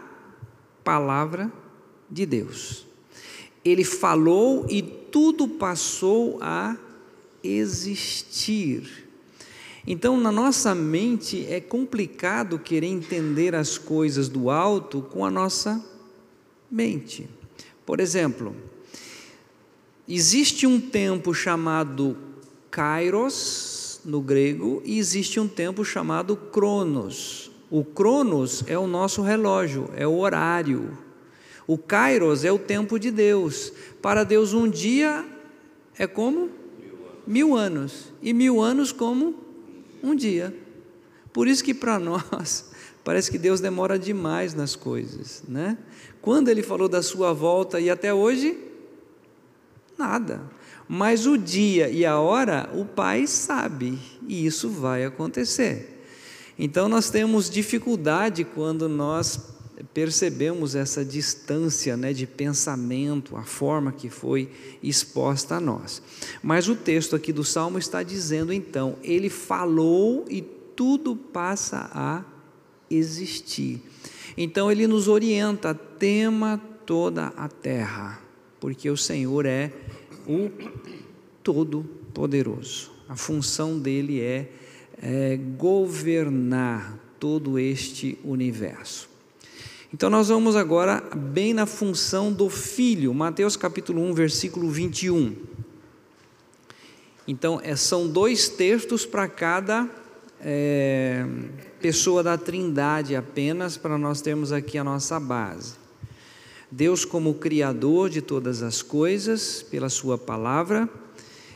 palavra 0.84 1.52
de 2.10 2.26
Deus. 2.26 2.86
Ele 3.64 3.84
falou 3.84 4.66
e 4.70 4.82
tudo 4.82 5.48
passou 5.48 6.40
a 6.42 6.78
existir. 7.44 9.08
Então, 9.86 10.20
na 10.20 10.32
nossa 10.32 10.74
mente 10.76 11.46
é 11.48 11.60
complicado 11.60 12.60
querer 12.60 12.88
entender 12.88 13.56
as 13.56 13.78
coisas 13.78 14.30
do 14.30 14.50
alto 14.50 15.02
com 15.02 15.26
a 15.26 15.32
nossa 15.32 15.84
mente. 16.70 17.30
Por 17.86 18.00
exemplo, 18.00 18.56
existe 20.08 20.68
um 20.68 20.80
tempo 20.80 21.34
chamado 21.34 22.16
kairos 22.70 24.00
no 24.06 24.22
grego 24.22 24.82
e 24.86 25.00
existe 25.00 25.40
um 25.40 25.48
tempo 25.48 25.84
chamado 25.84 26.36
cronos. 26.36 27.49
O 27.70 27.84
cronos 27.84 28.64
é 28.68 28.78
o 28.78 28.88
nosso 28.88 29.22
relógio, 29.22 29.90
é 29.96 30.08
o 30.08 30.18
horário. 30.18 30.98
O 31.68 31.78
kairos 31.78 32.44
é 32.44 32.52
o 32.52 32.58
tempo 32.58 32.98
de 32.98 33.12
Deus. 33.12 33.72
Para 34.02 34.24
Deus, 34.24 34.54
um 34.54 34.68
dia 34.68 35.26
é 35.98 36.08
como? 36.08 36.50
Mil 37.28 37.56
anos. 37.56 38.12
E 38.22 38.34
mil 38.34 38.60
anos 38.60 38.92
como? 38.92 39.50
um 40.04 40.16
dia. 40.16 40.56
Por 41.32 41.48
isso 41.48 41.64
que 41.64 41.74
para 41.74 42.00
nós 42.00 42.72
parece 43.04 43.32
que 43.32 43.38
Deus 43.38 43.60
demora 43.60 43.98
demais 43.98 44.54
nas 44.54 44.76
coisas, 44.76 45.44
né? 45.48 45.78
Quando 46.22 46.50
ele 46.50 46.62
falou 46.62 46.88
da 46.88 47.02
sua 47.02 47.34
volta 47.34 47.80
e 47.80 47.90
até 47.90 48.14
hoje 48.14 48.58
nada. 49.98 50.42
Mas 50.88 51.26
o 51.26 51.38
dia 51.38 51.90
e 51.90 52.06
a 52.06 52.20
hora 52.20 52.70
o 52.74 52.84
Pai 52.84 53.28
sabe, 53.28 54.00
e 54.28 54.46
isso 54.46 54.70
vai 54.70 55.06
acontecer. 55.06 55.99
Então 56.62 56.90
nós 56.90 57.10
temos 57.10 57.50
dificuldade 57.50 58.44
quando 58.44 58.90
nós 58.90 59.40
percebemos 59.94 60.76
essa 60.76 61.06
distância 61.06 61.96
né, 61.96 62.12
de 62.12 62.28
pensamento, 62.28 63.38
a 63.38 63.44
forma 63.44 63.94
que 63.94 64.10
foi 64.10 64.50
exposta 64.84 65.56
a 65.56 65.62
nós. 65.62 66.02
Mas 66.44 66.68
o 66.68 66.76
texto 66.76 67.16
aqui 67.16 67.32
do 67.32 67.46
Salmo 67.46 67.80
está 67.80 68.04
dizendo 68.04 68.52
então: 68.52 68.98
ele 69.02 69.30
falou 69.30 70.26
e 70.30 70.42
tudo 70.42 71.16
passa 71.16 71.90
a 71.94 72.26
existir. 72.92 73.82
Então 74.36 74.70
ele 74.70 74.86
nos 74.86 75.08
orienta, 75.08 75.74
tema 75.74 76.62
toda 76.86 77.28
a 77.38 77.48
terra, 77.48 78.22
porque 78.60 78.90
o 78.90 78.98
Senhor 78.98 79.46
é 79.46 79.72
o 80.28 80.50
Todo-Poderoso. 81.42 82.92
A 83.08 83.16
função 83.16 83.80
dele 83.80 84.20
é 84.20 84.52
é, 85.02 85.38
governar 85.58 86.98
todo 87.20 87.58
este 87.58 88.18
universo. 88.24 89.10
Então 89.94 90.10
nós 90.10 90.28
vamos 90.28 90.56
agora 90.56 91.02
bem 91.16 91.54
na 91.54 91.66
função 91.66 92.32
do 92.32 92.50
filho, 92.50 93.14
Mateus 93.14 93.56
capítulo 93.56 94.02
1, 94.02 94.14
versículo 94.14 94.70
21. 94.70 95.36
Então 97.28 97.60
é, 97.64 97.76
são 97.76 98.08
dois 98.08 98.50
textos 98.50 99.06
para 99.06 99.28
cada 99.28 99.90
é, 100.42 101.26
pessoa 101.82 102.22
da 102.22 102.38
Trindade 102.38 103.16
apenas, 103.16 103.78
para 103.78 103.98
nós 103.98 104.22
termos 104.22 104.52
aqui 104.52 104.78
a 104.78 104.84
nossa 104.84 105.20
base. 105.20 105.74
Deus 106.72 107.04
como 107.04 107.34
Criador 107.34 108.10
de 108.10 108.22
todas 108.22 108.62
as 108.62 108.84
coisas, 108.84 109.64
pela 109.64 109.90
Sua 109.90 110.18
palavra, 110.20 110.88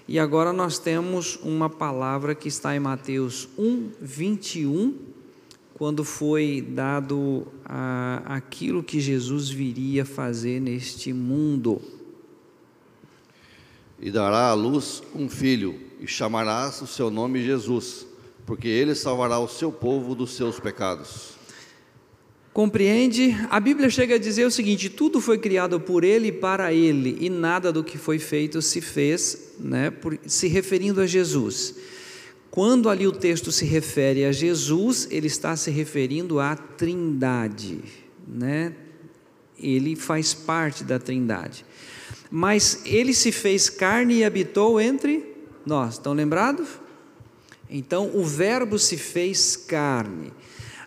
e 0.08 0.20
agora 0.20 0.52
nós 0.52 0.78
temos 0.78 1.38
uma 1.44 1.70
palavra 1.70 2.36
que 2.36 2.48
está 2.48 2.76
em 2.76 2.80
Mateus 2.80 3.48
1, 3.58 3.92
21, 4.02 4.98
quando 5.74 6.04
foi 6.04 6.62
dado 6.62 7.48
a, 7.66 8.22
aquilo 8.26 8.84
que 8.84 9.00
Jesus 9.00 9.50
viria 9.50 10.06
fazer 10.06 10.60
neste 10.60 11.12
mundo. 11.14 11.82
E 14.00 14.12
dará 14.12 14.50
à 14.50 14.54
luz 14.54 15.02
um 15.16 15.30
filho, 15.30 15.80
e 16.00 16.08
chamarás 16.08 16.82
o 16.82 16.88
seu 16.88 17.10
nome 17.10 17.44
Jesus 17.44 18.08
porque 18.46 18.68
ele 18.68 18.94
salvará 18.96 19.40
o 19.40 19.48
seu 19.48 19.72
povo 19.72 20.14
dos 20.16 20.32
seus 20.32 20.60
pecados. 20.60 21.33
Compreende? 22.54 23.36
A 23.50 23.60
Bíblia 23.60 23.90
chega 23.90 24.16
a 24.16 24.20
dizer 24.20 24.46
o 24.46 24.52
seguinte: 24.52 24.88
tudo 24.88 25.20
foi 25.20 25.40
criado 25.40 25.80
por 25.80 26.04
ele 26.04 26.28
e 26.28 26.32
para 26.32 26.72
ele, 26.72 27.18
e 27.20 27.30
nada 27.30 27.72
do 27.72 27.84
que 27.84 27.98
foi 27.98 28.20
feito 28.20 28.62
se 28.62 28.80
fez, 28.80 29.54
né, 29.60 29.90
por, 29.90 30.20
se 30.28 30.48
referindo 30.48 31.02
a 31.02 31.08
Jesus. 31.08 31.76
Quando 32.52 32.88
ali 32.88 33.08
o 33.08 33.12
texto 33.12 33.52
se 33.52 33.66
refere 33.66 34.26
a 34.26 34.32
Jesus, 34.32 35.08
ele 35.10 35.26
está 35.26 35.56
se 35.56 35.72
referindo 35.72 36.40
à 36.40 36.56
Trindade, 36.56 37.80
né? 38.28 38.76
Ele 39.58 39.96
faz 39.96 40.36
parte 40.36 40.84
da 40.84 41.00
Trindade. 41.00 41.66
Mas 42.30 42.82
ele 42.86 43.14
se 43.14 43.32
fez 43.32 43.72
carne 43.72 44.18
e 44.18 44.24
habitou 44.24 44.80
entre 44.80 45.26
nós. 45.66 45.96
Estão 45.96 46.14
lembrados? 46.14 46.68
Então, 47.68 48.12
o 48.14 48.24
Verbo 48.24 48.78
se 48.78 48.98
fez 48.98 49.56
carne. 49.56 50.32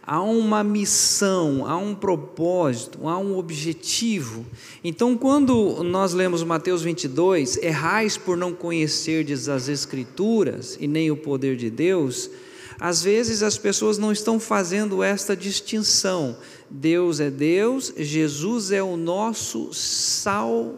Há 0.07 0.23
uma 0.23 0.63
missão, 0.63 1.67
há 1.67 1.77
um 1.77 1.93
propósito, 1.93 3.09
há 3.09 3.19
um 3.19 3.37
objetivo. 3.37 4.47
Então, 4.85 5.19
quando 5.19 5.83
nós 5.83 6.13
lemos 6.13 6.45
Mateus 6.45 6.83
22, 6.83 7.57
errais 7.57 8.17
por 8.17 8.37
não 8.37 8.53
conhecerdes 8.53 9.49
as 9.49 9.69
Escrituras 9.69 10.79
e 10.81 10.87
nem 10.87 11.11
o 11.11 11.17
poder 11.17 11.57
de 11.57 11.69
Deus, 11.69 12.31
às 12.79 13.03
vezes 13.03 13.43
as 13.43 13.59
pessoas 13.59 13.99
não 13.99 14.13
estão 14.13 14.39
fazendo 14.39 15.03
esta 15.03 15.37
distinção. 15.37 16.37
Deus 16.71 17.19
é 17.19 17.29
Deus, 17.29 17.93
Jesus 17.97 18.71
é 18.71 18.83
o 18.83 18.97
nosso 18.97 19.75
Salvador. 19.75 20.77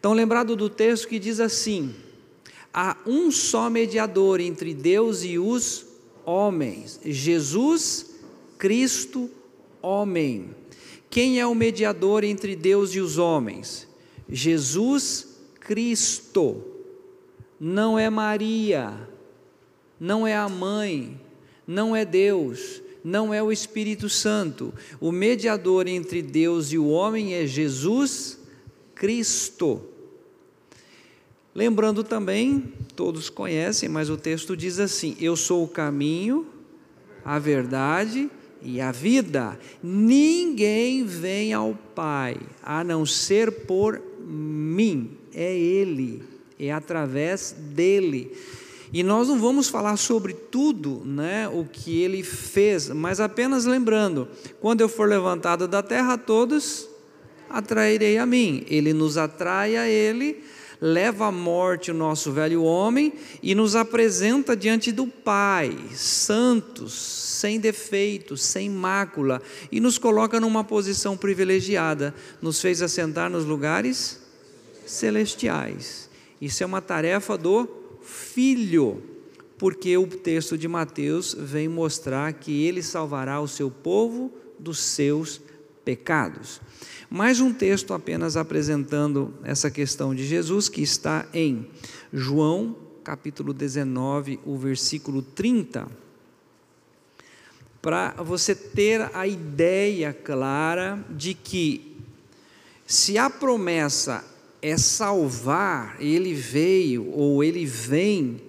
Então, 0.00 0.14
lembrado 0.14 0.56
do 0.56 0.70
texto 0.70 1.08
que 1.08 1.18
diz 1.18 1.40
assim: 1.40 1.94
há 2.72 2.96
um 3.06 3.30
só 3.30 3.68
mediador 3.68 4.40
entre 4.40 4.72
Deus 4.72 5.22
e 5.24 5.38
os 5.38 5.87
homens, 6.28 7.00
Jesus 7.02 8.10
Cristo, 8.58 9.30
homem. 9.80 10.50
Quem 11.08 11.40
é 11.40 11.46
o 11.46 11.54
mediador 11.54 12.22
entre 12.22 12.54
Deus 12.54 12.94
e 12.94 13.00
os 13.00 13.16
homens? 13.16 13.88
Jesus 14.28 15.38
Cristo. 15.58 16.62
Não 17.58 17.98
é 17.98 18.10
Maria, 18.10 18.92
não 19.98 20.26
é 20.26 20.36
a 20.36 20.48
mãe, 20.50 21.18
não 21.66 21.96
é 21.96 22.04
Deus, 22.04 22.82
não 23.02 23.32
é 23.32 23.42
o 23.42 23.50
Espírito 23.50 24.10
Santo. 24.10 24.72
O 25.00 25.10
mediador 25.10 25.88
entre 25.88 26.20
Deus 26.20 26.72
e 26.72 26.78
o 26.78 26.88
homem 26.88 27.34
é 27.34 27.46
Jesus 27.46 28.38
Cristo. 28.94 29.80
Lembrando 31.58 32.04
também, 32.04 32.72
todos 32.94 33.28
conhecem, 33.28 33.88
mas 33.88 34.08
o 34.08 34.16
texto 34.16 34.56
diz 34.56 34.78
assim: 34.78 35.16
Eu 35.20 35.34
sou 35.34 35.64
o 35.64 35.68
caminho, 35.68 36.46
a 37.24 37.36
verdade 37.40 38.30
e 38.62 38.80
a 38.80 38.92
vida. 38.92 39.58
Ninguém 39.82 41.04
vem 41.04 41.52
ao 41.52 41.76
Pai 41.96 42.36
a 42.62 42.84
não 42.84 43.04
ser 43.04 43.50
por 43.50 44.00
mim. 44.24 45.18
É 45.34 45.52
Ele, 45.52 46.22
é 46.60 46.70
através 46.70 47.56
dele. 47.58 48.30
E 48.92 49.02
nós 49.02 49.26
não 49.26 49.40
vamos 49.40 49.68
falar 49.68 49.96
sobre 49.96 50.34
tudo, 50.34 51.02
né, 51.04 51.48
o 51.48 51.64
que 51.64 52.00
ele 52.00 52.22
fez, 52.22 52.88
mas 52.88 53.18
apenas 53.18 53.64
lembrando: 53.64 54.28
quando 54.60 54.80
eu 54.80 54.88
for 54.88 55.08
levantado 55.08 55.66
da 55.66 55.82
terra, 55.82 56.16
todos 56.16 56.88
atrairei 57.50 58.16
a 58.16 58.24
mim. 58.24 58.64
Ele 58.68 58.92
nos 58.92 59.16
atrai 59.18 59.76
a 59.76 59.88
ele 59.88 60.40
leva 60.80 61.26
à 61.26 61.32
morte 61.32 61.90
o 61.90 61.94
nosso 61.94 62.32
velho 62.32 62.62
homem 62.62 63.12
e 63.42 63.54
nos 63.54 63.74
apresenta 63.74 64.56
diante 64.56 64.92
do 64.92 65.06
Pai, 65.06 65.76
santos, 65.94 66.92
sem 66.92 67.58
defeitos, 67.58 68.42
sem 68.42 68.70
mácula, 68.70 69.42
e 69.70 69.80
nos 69.80 69.98
coloca 69.98 70.40
numa 70.40 70.64
posição 70.64 71.16
privilegiada, 71.16 72.14
nos 72.40 72.60
fez 72.60 72.82
assentar 72.82 73.30
nos 73.30 73.44
lugares 73.44 74.20
celestiais. 74.86 76.08
Isso 76.40 76.62
é 76.62 76.66
uma 76.66 76.80
tarefa 76.80 77.36
do 77.36 77.68
Filho, 78.02 79.02
porque 79.58 79.96
o 79.96 80.06
texto 80.06 80.56
de 80.56 80.68
Mateus 80.68 81.34
vem 81.38 81.68
mostrar 81.68 82.32
que 82.32 82.64
ele 82.64 82.82
salvará 82.82 83.40
o 83.40 83.48
seu 83.48 83.70
povo 83.70 84.32
dos 84.58 84.78
seus 84.78 85.40
pecados. 85.88 86.60
Mais 87.08 87.40
um 87.40 87.50
texto 87.50 87.94
apenas 87.94 88.36
apresentando 88.36 89.32
essa 89.42 89.70
questão 89.70 90.14
de 90.14 90.26
Jesus, 90.26 90.68
que 90.68 90.82
está 90.82 91.24
em 91.32 91.66
João, 92.12 92.76
capítulo 93.02 93.54
19, 93.54 94.38
o 94.44 94.54
versículo 94.58 95.22
30, 95.22 95.88
para 97.80 98.10
você 98.22 98.54
ter 98.54 99.08
a 99.16 99.26
ideia 99.26 100.12
clara 100.12 101.02
de 101.08 101.32
que, 101.32 101.96
se 102.86 103.16
a 103.16 103.30
promessa 103.30 104.22
é 104.60 104.76
salvar, 104.76 105.96
ele 105.98 106.34
veio 106.34 107.10
ou 107.12 107.42
ele 107.42 107.64
vem 107.64 108.42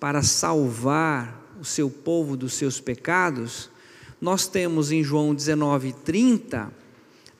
para 0.00 0.22
salvar 0.22 1.54
o 1.60 1.66
seu 1.66 1.90
povo 1.90 2.34
dos 2.34 2.54
seus 2.54 2.80
pecados, 2.80 3.70
nós 4.18 4.48
temos 4.48 4.90
em 4.90 5.04
João 5.04 5.34
19, 5.34 5.92
30 5.92 6.77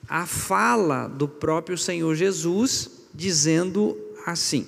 a 0.09 0.25
fala 0.25 1.07
do 1.07 1.27
próprio 1.27 1.77
Senhor 1.77 2.15
Jesus, 2.15 3.05
dizendo 3.13 3.95
assim: 4.25 4.67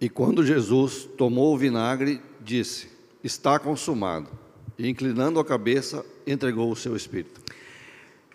E 0.00 0.08
quando 0.08 0.46
Jesus 0.46 1.08
tomou 1.18 1.52
o 1.52 1.58
vinagre, 1.58 2.22
disse: 2.40 2.88
Está 3.24 3.58
consumado. 3.58 4.28
E 4.78 4.88
inclinando 4.88 5.40
a 5.40 5.44
cabeça, 5.44 6.06
entregou 6.26 6.70
o 6.70 6.76
seu 6.76 6.94
espírito. 6.94 7.40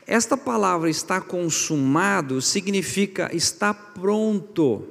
Esta 0.05 0.37
palavra 0.37 0.89
está 0.89 1.19
consumado 1.19 2.41
significa 2.41 3.29
está 3.33 3.73
pronto. 3.73 4.83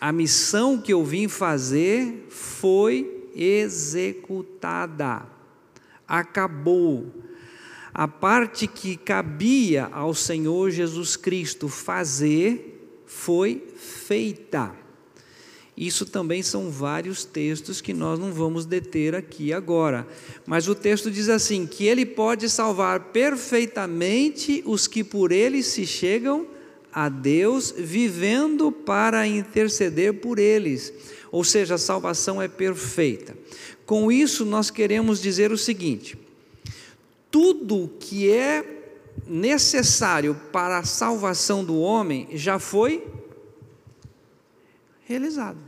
A 0.00 0.12
missão 0.12 0.80
que 0.80 0.92
eu 0.92 1.04
vim 1.04 1.28
fazer 1.28 2.26
foi 2.30 3.30
executada. 3.34 5.26
Acabou 6.06 7.12
a 7.98 8.06
parte 8.06 8.68
que 8.68 8.96
cabia 8.96 9.88
ao 9.90 10.14
Senhor 10.14 10.70
Jesus 10.70 11.16
Cristo 11.16 11.68
fazer 11.68 13.02
foi 13.04 13.60
feita. 13.74 14.72
Isso 15.76 16.06
também 16.06 16.40
são 16.40 16.70
vários 16.70 17.24
textos 17.24 17.80
que 17.80 17.92
nós 17.92 18.16
não 18.16 18.32
vamos 18.32 18.64
deter 18.64 19.16
aqui 19.16 19.52
agora. 19.52 20.06
Mas 20.46 20.68
o 20.68 20.76
texto 20.76 21.10
diz 21.10 21.28
assim: 21.28 21.66
que 21.66 21.86
ele 21.86 22.06
pode 22.06 22.48
salvar 22.48 23.06
perfeitamente 23.06 24.62
os 24.64 24.86
que 24.86 25.02
por 25.02 25.32
ele 25.32 25.60
se 25.60 25.84
chegam 25.84 26.46
a 26.92 27.08
Deus, 27.08 27.74
vivendo 27.76 28.70
para 28.70 29.26
interceder 29.26 30.20
por 30.20 30.38
eles. 30.38 30.92
Ou 31.32 31.42
seja, 31.42 31.74
a 31.74 31.78
salvação 31.78 32.40
é 32.40 32.46
perfeita. 32.46 33.36
Com 33.84 34.12
isso, 34.12 34.44
nós 34.44 34.70
queremos 34.70 35.20
dizer 35.20 35.50
o 35.50 35.58
seguinte: 35.58 36.27
tudo 37.30 37.90
que 38.00 38.30
é 38.30 38.78
necessário 39.26 40.34
para 40.52 40.78
a 40.78 40.84
salvação 40.84 41.64
do 41.64 41.78
homem 41.78 42.28
já 42.32 42.58
foi 42.58 43.06
realizado. 45.04 45.58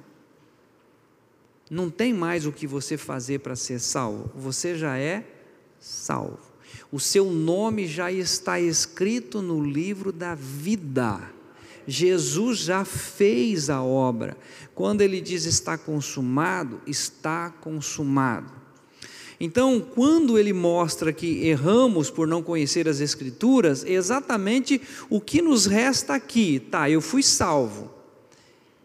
Não 1.70 1.88
tem 1.88 2.12
mais 2.12 2.46
o 2.46 2.52
que 2.52 2.66
você 2.66 2.96
fazer 2.96 3.40
para 3.40 3.54
ser 3.54 3.78
salvo, 3.78 4.30
você 4.34 4.76
já 4.76 4.98
é 4.98 5.24
salvo. 5.78 6.50
O 6.90 6.98
seu 6.98 7.26
nome 7.26 7.86
já 7.86 8.10
está 8.10 8.60
escrito 8.60 9.40
no 9.40 9.62
livro 9.62 10.10
da 10.12 10.34
vida. 10.34 11.20
Jesus 11.86 12.58
já 12.58 12.84
fez 12.84 13.70
a 13.70 13.82
obra. 13.82 14.36
Quando 14.74 15.00
ele 15.00 15.20
diz 15.20 15.44
está 15.44 15.78
consumado, 15.78 16.80
está 16.86 17.50
consumado. 17.50 18.59
Então, 19.42 19.80
quando 19.80 20.38
ele 20.38 20.52
mostra 20.52 21.14
que 21.14 21.46
erramos 21.46 22.10
por 22.10 22.28
não 22.28 22.42
conhecer 22.42 22.86
as 22.86 23.00
Escrituras, 23.00 23.82
é 23.86 23.92
exatamente 23.92 24.78
o 25.08 25.18
que 25.18 25.40
nos 25.40 25.64
resta 25.64 26.12
aqui. 26.12 26.60
Tá, 26.60 26.90
eu 26.90 27.00
fui 27.00 27.22
salvo. 27.22 27.90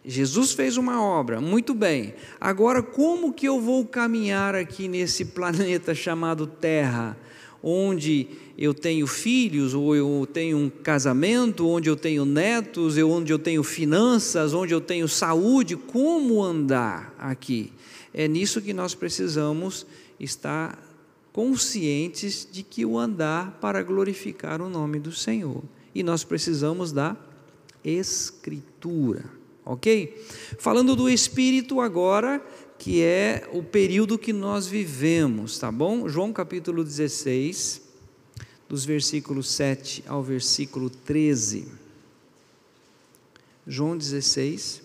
Jesus 0.05 0.53
fez 0.53 0.77
uma 0.77 1.03
obra, 1.03 1.41
muito 1.41 1.73
bem. 1.73 2.13
Agora, 2.39 2.81
como 2.81 3.33
que 3.33 3.45
eu 3.45 3.59
vou 3.59 3.85
caminhar 3.85 4.55
aqui 4.55 4.87
nesse 4.87 5.25
planeta 5.35 5.93
chamado 5.93 6.47
Terra, 6.47 7.17
onde 7.61 8.27
eu 8.57 8.73
tenho 8.73 9.07
filhos, 9.07 9.73
ou 9.73 9.93
eu 9.93 10.27
tenho 10.31 10.57
um 10.57 10.69
casamento, 10.69 11.67
onde 11.67 11.89
eu 11.89 11.97
tenho 11.97 12.23
netos, 12.23 12.97
onde 12.97 13.33
eu 13.33 13.39
tenho 13.39 13.63
finanças, 13.63 14.53
onde 14.53 14.73
eu 14.73 14.79
tenho 14.79 15.07
saúde? 15.07 15.75
Como 15.75 16.41
andar 16.41 17.13
aqui? 17.17 17.73
É 18.13 18.27
nisso 18.27 18.61
que 18.61 18.71
nós 18.71 18.95
precisamos 18.95 19.85
estar 20.25 20.77
conscientes 21.31 22.47
de 22.51 22.63
que 22.63 22.85
o 22.85 22.97
andar 22.97 23.59
para 23.61 23.83
glorificar 23.83 24.61
o 24.61 24.69
nome 24.69 24.99
do 24.99 25.11
Senhor. 25.11 25.63
E 25.93 26.03
nós 26.03 26.23
precisamos 26.23 26.91
da 26.91 27.15
Escritura, 27.83 29.25
ok? 29.65 30.21
Falando 30.59 30.95
do 30.95 31.09
Espírito 31.09 31.79
agora, 31.79 32.45
que 32.77 33.01
é 33.01 33.47
o 33.53 33.63
período 33.63 34.17
que 34.17 34.33
nós 34.33 34.67
vivemos, 34.67 35.57
tá 35.57 35.71
bom? 35.71 36.09
João 36.09 36.33
capítulo 36.33 36.83
16, 36.83 37.81
dos 38.67 38.83
versículos 38.83 39.49
7 39.51 40.03
ao 40.07 40.23
versículo 40.23 40.89
13. 40.89 41.67
João 43.67 43.97
16, 43.97 44.81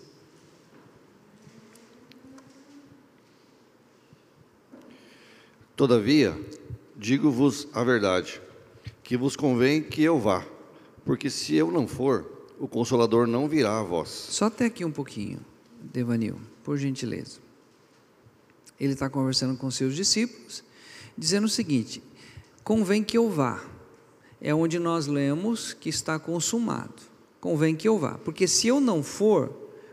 Todavia, 5.75 6.37
digo-vos 6.95 7.67
a 7.73 7.83
verdade, 7.83 8.41
que 9.03 9.17
vos 9.17 9.35
convém 9.35 9.81
que 9.81 10.03
eu 10.03 10.19
vá, 10.19 10.45
porque 11.03 11.29
se 11.29 11.55
eu 11.55 11.71
não 11.71 11.87
for, 11.87 12.29
o 12.59 12.67
Consolador 12.67 13.25
não 13.25 13.47
virá 13.47 13.79
a 13.79 13.83
vós. 13.83 14.09
Só 14.09 14.45
até 14.45 14.65
aqui 14.65 14.85
um 14.85 14.91
pouquinho, 14.91 15.39
Devanil, 15.81 16.39
por 16.63 16.77
gentileza. 16.77 17.39
Ele 18.79 18.93
está 18.93 19.09
conversando 19.09 19.57
com 19.57 19.69
seus 19.71 19.95
discípulos, 19.95 20.63
dizendo 21.17 21.45
o 21.45 21.49
seguinte: 21.49 22.01
convém 22.63 23.03
que 23.03 23.17
eu 23.17 23.29
vá. 23.29 23.63
É 24.43 24.55
onde 24.55 24.79
nós 24.79 25.05
lemos 25.05 25.71
que 25.71 25.87
está 25.87 26.17
consumado. 26.17 26.95
Convém 27.39 27.75
que 27.75 27.87
eu 27.87 27.99
vá, 27.99 28.17
porque 28.23 28.47
se 28.47 28.67
eu 28.67 28.79
não 28.79 29.03
for, 29.03 29.51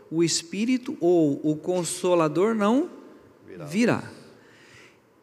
o 0.09 0.23
Espírito 0.23 0.97
ou 0.99 1.39
o 1.43 1.55
Consolador 1.55 2.55
não 2.55 2.89
virá. 3.45 3.65
virá. 3.65 4.18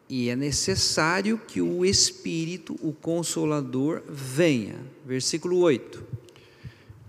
E 0.09 0.29
é 0.29 0.35
necessário 0.35 1.37
que 1.37 1.61
o 1.61 1.83
Espírito, 1.83 2.77
o 2.81 2.93
Consolador, 2.93 4.01
venha. 4.07 4.75
Versículo 5.05 5.59
8. 5.59 6.03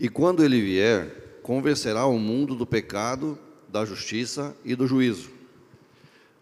E 0.00 0.08
quando 0.08 0.44
ele 0.44 0.60
vier, 0.60 1.40
convencerá 1.42 2.06
o 2.06 2.18
mundo 2.18 2.54
do 2.54 2.66
pecado, 2.66 3.38
da 3.68 3.84
justiça 3.84 4.56
e 4.64 4.74
do 4.74 4.86
juízo. 4.86 5.30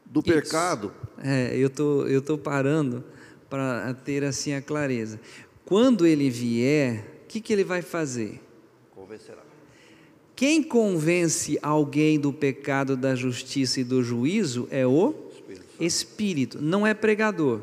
Do 0.05 0.21
Isso. 0.21 0.33
pecado. 0.33 0.93
É, 1.23 1.57
eu 1.57 1.69
tô, 1.69 2.07
eu 2.07 2.23
tô 2.23 2.39
parando 2.39 3.05
para 3.51 3.93
ter 3.95 4.25
assim 4.25 4.55
a 4.55 4.63
clareza. 4.63 5.21
Quando 5.65 6.07
ele 6.07 6.31
vier, 6.31 7.23
o 7.25 7.27
que, 7.27 7.41
que 7.41 7.53
ele 7.53 7.65
vai 7.65 7.83
fazer? 7.83 8.41
Convencerá. 8.95 9.43
Quem 10.35 10.63
convence 10.63 11.59
alguém 11.63 12.21
do 12.21 12.33
pecado, 12.33 12.97
da 12.97 13.15
justiça 13.15 13.81
e 13.81 13.85
do 13.85 14.03
juízo 14.03 14.69
é 14.71 14.87
o 14.87 15.26
espírito, 15.81 16.61
não 16.61 16.87
é 16.87 16.95
pregador. 16.95 17.63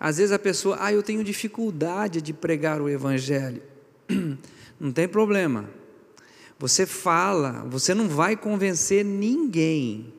Às 0.00 0.18
vezes 0.18 0.32
a 0.32 0.38
pessoa, 0.38 0.76
ah, 0.80 0.92
eu 0.92 1.02
tenho 1.02 1.24
dificuldade 1.24 2.22
de 2.22 2.32
pregar 2.32 2.80
o 2.80 2.88
evangelho. 2.88 3.62
Não 4.78 4.92
tem 4.92 5.08
problema. 5.08 5.68
Você 6.56 6.86
fala, 6.86 7.66
você 7.68 7.94
não 7.94 8.08
vai 8.08 8.36
convencer 8.36 9.04
ninguém. 9.04 10.12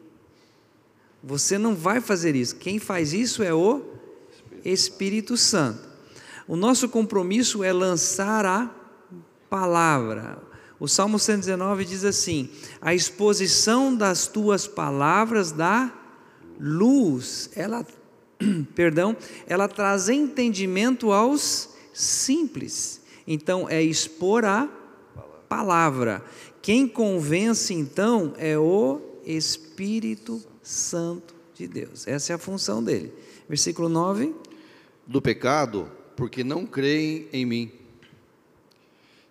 Você 1.24 1.58
não 1.58 1.76
vai 1.76 2.02
fazer 2.02 2.36
isso. 2.36 2.58
Quem 2.58 2.80
faz 2.80 3.14
isso 3.14 3.42
é 3.42 3.54
o 3.54 3.82
Espírito 4.64 5.38
Santo. 5.38 5.88
O 6.48 6.56
nosso 6.56 6.90
compromisso 6.90 7.64
é 7.64 7.72
lançar 7.72 8.46
a 8.46 8.70
palavra, 9.50 10.42
o 10.80 10.88
Salmo 10.88 11.20
119 11.20 11.84
diz 11.84 12.06
assim: 12.06 12.50
A 12.82 12.94
exposição 12.94 13.94
das 13.94 14.28
tuas 14.28 14.66
palavras 14.66 15.52
dá 15.52 15.94
luz, 16.60 17.50
ela, 17.56 17.86
perdão, 18.74 19.16
ela 19.46 19.68
traz 19.68 20.08
entendimento 20.08 21.12
aos 21.12 21.70
simples. 21.94 23.02
Então 23.28 23.70
é 23.70 23.82
expor 23.82 24.46
a 24.46 24.70
palavra. 25.50 26.24
Quem 26.62 26.88
convence 26.88 27.74
então 27.74 28.34
é 28.38 28.58
o 28.58 29.02
Espírito 29.26 30.42
Santo 30.64 31.36
de 31.54 31.68
Deus. 31.68 32.08
Essa 32.08 32.34
é 32.34 32.36
a 32.36 32.40
função 32.40 32.84
dele. 32.84 33.14
Versículo 33.48 33.90
9. 33.90 34.34
Do 35.06 35.22
pecado, 35.22 35.92
porque 36.16 36.44
não 36.44 36.66
creem 36.66 37.28
em 37.34 37.46
mim. 37.46 37.72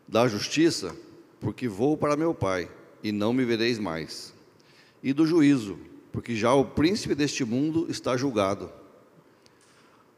Da 0.07 0.27
justiça, 0.27 0.95
porque 1.41 1.69
vou 1.69 1.97
para 1.97 2.17
meu 2.17 2.35
Pai, 2.35 2.69
e 3.03 3.13
não 3.13 3.33
me 3.33 3.45
vereis 3.45 3.79
mais. 3.79 4.33
E 5.03 5.13
do 5.13 5.27
juízo, 5.27 5.79
porque 6.13 6.35
já 6.35 6.53
o 6.53 6.65
príncipe 6.65 7.15
deste 7.15 7.45
mundo 7.45 7.87
está 7.89 8.17
julgado. 8.17 8.71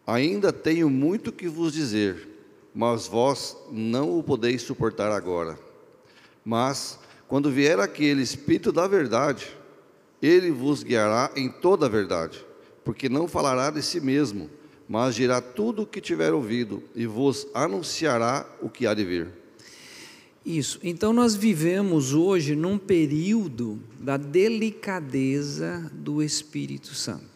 Ainda 0.07 0.53
tenho 0.53 0.89
muito 0.89 1.31
que 1.31 1.47
vos 1.47 1.73
dizer, 1.73 2.29
mas 2.75 3.07
vós 3.07 3.57
não 3.71 4.19
o 4.19 4.23
podeis 4.23 4.63
suportar 4.63 5.13
agora. 5.13 5.59
Mas, 6.45 6.99
quando 7.29 7.51
vier 7.51 7.79
aquele 7.79 8.23
Espírito 8.23 8.73
da 8.73 8.89
verdade, 8.89 9.57
ele 10.23 10.51
vos 10.51 10.83
guiará 10.83 11.31
em 11.37 11.49
toda 11.49 11.87
a 11.87 11.89
verdade, 11.89 12.45
porque 12.85 13.09
não 13.09 13.29
falará 13.29 13.71
de 13.71 13.83
si 13.83 14.01
mesmo, 14.01 14.51
mas 14.89 15.15
dirá 15.15 15.41
tudo 15.41 15.83
o 15.83 15.87
que 15.87 16.01
tiver 16.01 16.33
ouvido 16.33 16.83
e 16.95 17.07
vos 17.07 17.47
anunciará 17.55 18.45
o 18.61 18.69
que 18.69 18.87
há 18.87 18.95
de 18.95 19.05
vir. 19.05 19.40
Isso. 20.45 20.79
Então 20.83 21.13
nós 21.13 21.35
vivemos 21.35 22.15
hoje 22.15 22.57
num 22.57 22.79
período 22.79 23.79
da 23.99 24.17
delicadeza 24.17 25.91
do 25.93 26.23
Espírito 26.23 26.95
Santo. 26.95 27.29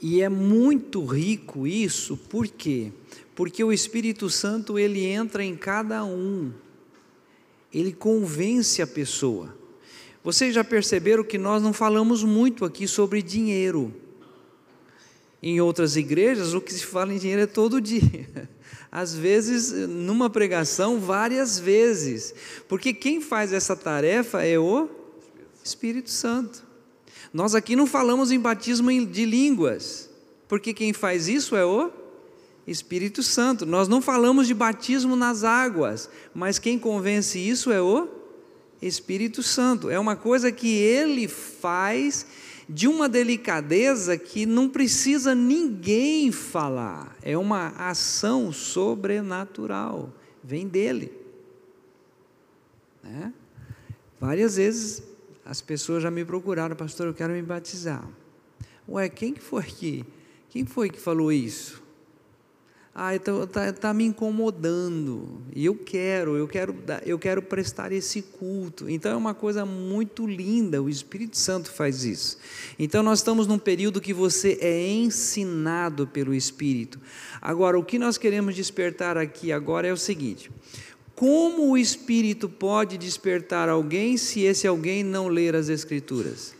E 0.00 0.20
é 0.22 0.28
muito 0.28 1.04
rico 1.04 1.66
isso, 1.66 2.16
por 2.16 2.46
quê? 2.46 2.92
Porque 3.34 3.62
o 3.62 3.72
Espírito 3.72 4.30
Santo 4.30 4.78
ele 4.78 5.04
entra 5.04 5.44
em 5.44 5.56
cada 5.56 6.04
um. 6.04 6.52
Ele 7.72 7.92
convence 7.92 8.80
a 8.80 8.86
pessoa. 8.86 9.56
Vocês 10.22 10.54
já 10.54 10.64
perceberam 10.64 11.24
que 11.24 11.38
nós 11.38 11.62
não 11.62 11.72
falamos 11.72 12.22
muito 12.22 12.64
aqui 12.64 12.86
sobre 12.86 13.22
dinheiro. 13.22 13.94
Em 15.42 15.60
outras 15.60 15.96
igrejas, 15.96 16.54
o 16.54 16.60
que 16.60 16.72
se 16.72 16.84
fala 16.84 17.14
em 17.14 17.18
dinheiro 17.18 17.42
é 17.42 17.46
todo 17.46 17.80
dia 17.82 18.48
às 18.90 19.14
vezes, 19.14 19.70
numa 19.88 20.30
pregação, 20.30 20.98
várias 20.98 21.58
vezes, 21.58 22.34
porque 22.66 22.92
quem 22.92 23.20
faz 23.20 23.52
essa 23.52 23.76
tarefa 23.76 24.42
é 24.42 24.58
o 24.58 24.88
Espírito 25.62 26.10
Santo. 26.10 26.66
Nós 27.32 27.54
aqui 27.54 27.76
não 27.76 27.86
falamos 27.86 28.30
em 28.30 28.40
batismo 28.40 28.90
de 29.06 29.26
línguas, 29.26 30.08
porque 30.48 30.72
quem 30.72 30.94
faz 30.94 31.28
isso 31.28 31.54
é 31.54 31.64
o 31.64 31.90
Espírito 32.66 33.22
Santo. 33.22 33.66
Nós 33.66 33.88
não 33.88 34.00
falamos 34.00 34.46
de 34.46 34.54
batismo 34.54 35.14
nas 35.14 35.44
águas, 35.44 36.08
mas 36.34 36.58
quem 36.58 36.78
convence 36.78 37.38
isso 37.38 37.70
é 37.70 37.82
o 37.82 38.08
Espírito 38.80 39.42
Santo. 39.42 39.90
É 39.90 39.98
uma 39.98 40.16
coisa 40.16 40.50
que 40.50 40.74
ele 40.74 41.28
faz 41.28 42.26
de 42.68 42.86
uma 42.86 43.08
delicadeza 43.08 44.18
que 44.18 44.44
não 44.44 44.68
precisa 44.68 45.34
ninguém 45.34 46.30
falar, 46.30 47.16
é 47.22 47.36
uma 47.38 47.68
ação 47.68 48.52
sobrenatural, 48.52 50.12
vem 50.44 50.68
dele. 50.68 51.12
Né? 53.02 53.32
Várias 54.20 54.56
vezes 54.56 55.02
as 55.44 55.62
pessoas 55.62 56.02
já 56.02 56.10
me 56.10 56.24
procuraram, 56.24 56.76
pastor, 56.76 57.06
eu 57.06 57.14
quero 57.14 57.32
me 57.32 57.40
batizar. 57.40 58.06
Ué, 58.86 59.08
quem 59.08 59.32
que 59.32 59.40
foi 59.40 59.62
que, 59.62 60.04
quem 60.50 60.66
foi 60.66 60.90
que 60.90 61.00
falou 61.00 61.32
isso? 61.32 61.77
Ah, 63.00 63.14
então 63.14 63.44
está 63.44 63.72
tá 63.72 63.94
me 63.94 64.02
incomodando. 64.02 65.40
E 65.54 65.66
eu 65.66 65.76
quero, 65.76 66.36
eu 66.36 66.48
quero, 66.48 66.74
eu 67.06 67.16
quero 67.16 67.40
prestar 67.40 67.92
esse 67.92 68.22
culto. 68.22 68.90
Então 68.90 69.12
é 69.12 69.14
uma 69.14 69.34
coisa 69.34 69.64
muito 69.64 70.26
linda, 70.26 70.82
o 70.82 70.88
Espírito 70.88 71.38
Santo 71.38 71.70
faz 71.70 72.02
isso. 72.02 72.38
Então 72.76 73.00
nós 73.00 73.20
estamos 73.20 73.46
num 73.46 73.56
período 73.56 74.00
que 74.00 74.12
você 74.12 74.58
é 74.60 74.90
ensinado 74.90 76.08
pelo 76.08 76.34
Espírito. 76.34 76.98
Agora, 77.40 77.78
o 77.78 77.84
que 77.84 78.00
nós 78.00 78.18
queremos 78.18 78.56
despertar 78.56 79.16
aqui 79.16 79.52
agora 79.52 79.86
é 79.86 79.92
o 79.92 79.96
seguinte: 79.96 80.50
como 81.14 81.70
o 81.70 81.78
Espírito 81.78 82.48
pode 82.48 82.98
despertar 82.98 83.68
alguém 83.68 84.16
se 84.16 84.40
esse 84.40 84.66
alguém 84.66 85.04
não 85.04 85.28
ler 85.28 85.54
as 85.54 85.68
Escrituras? 85.68 86.57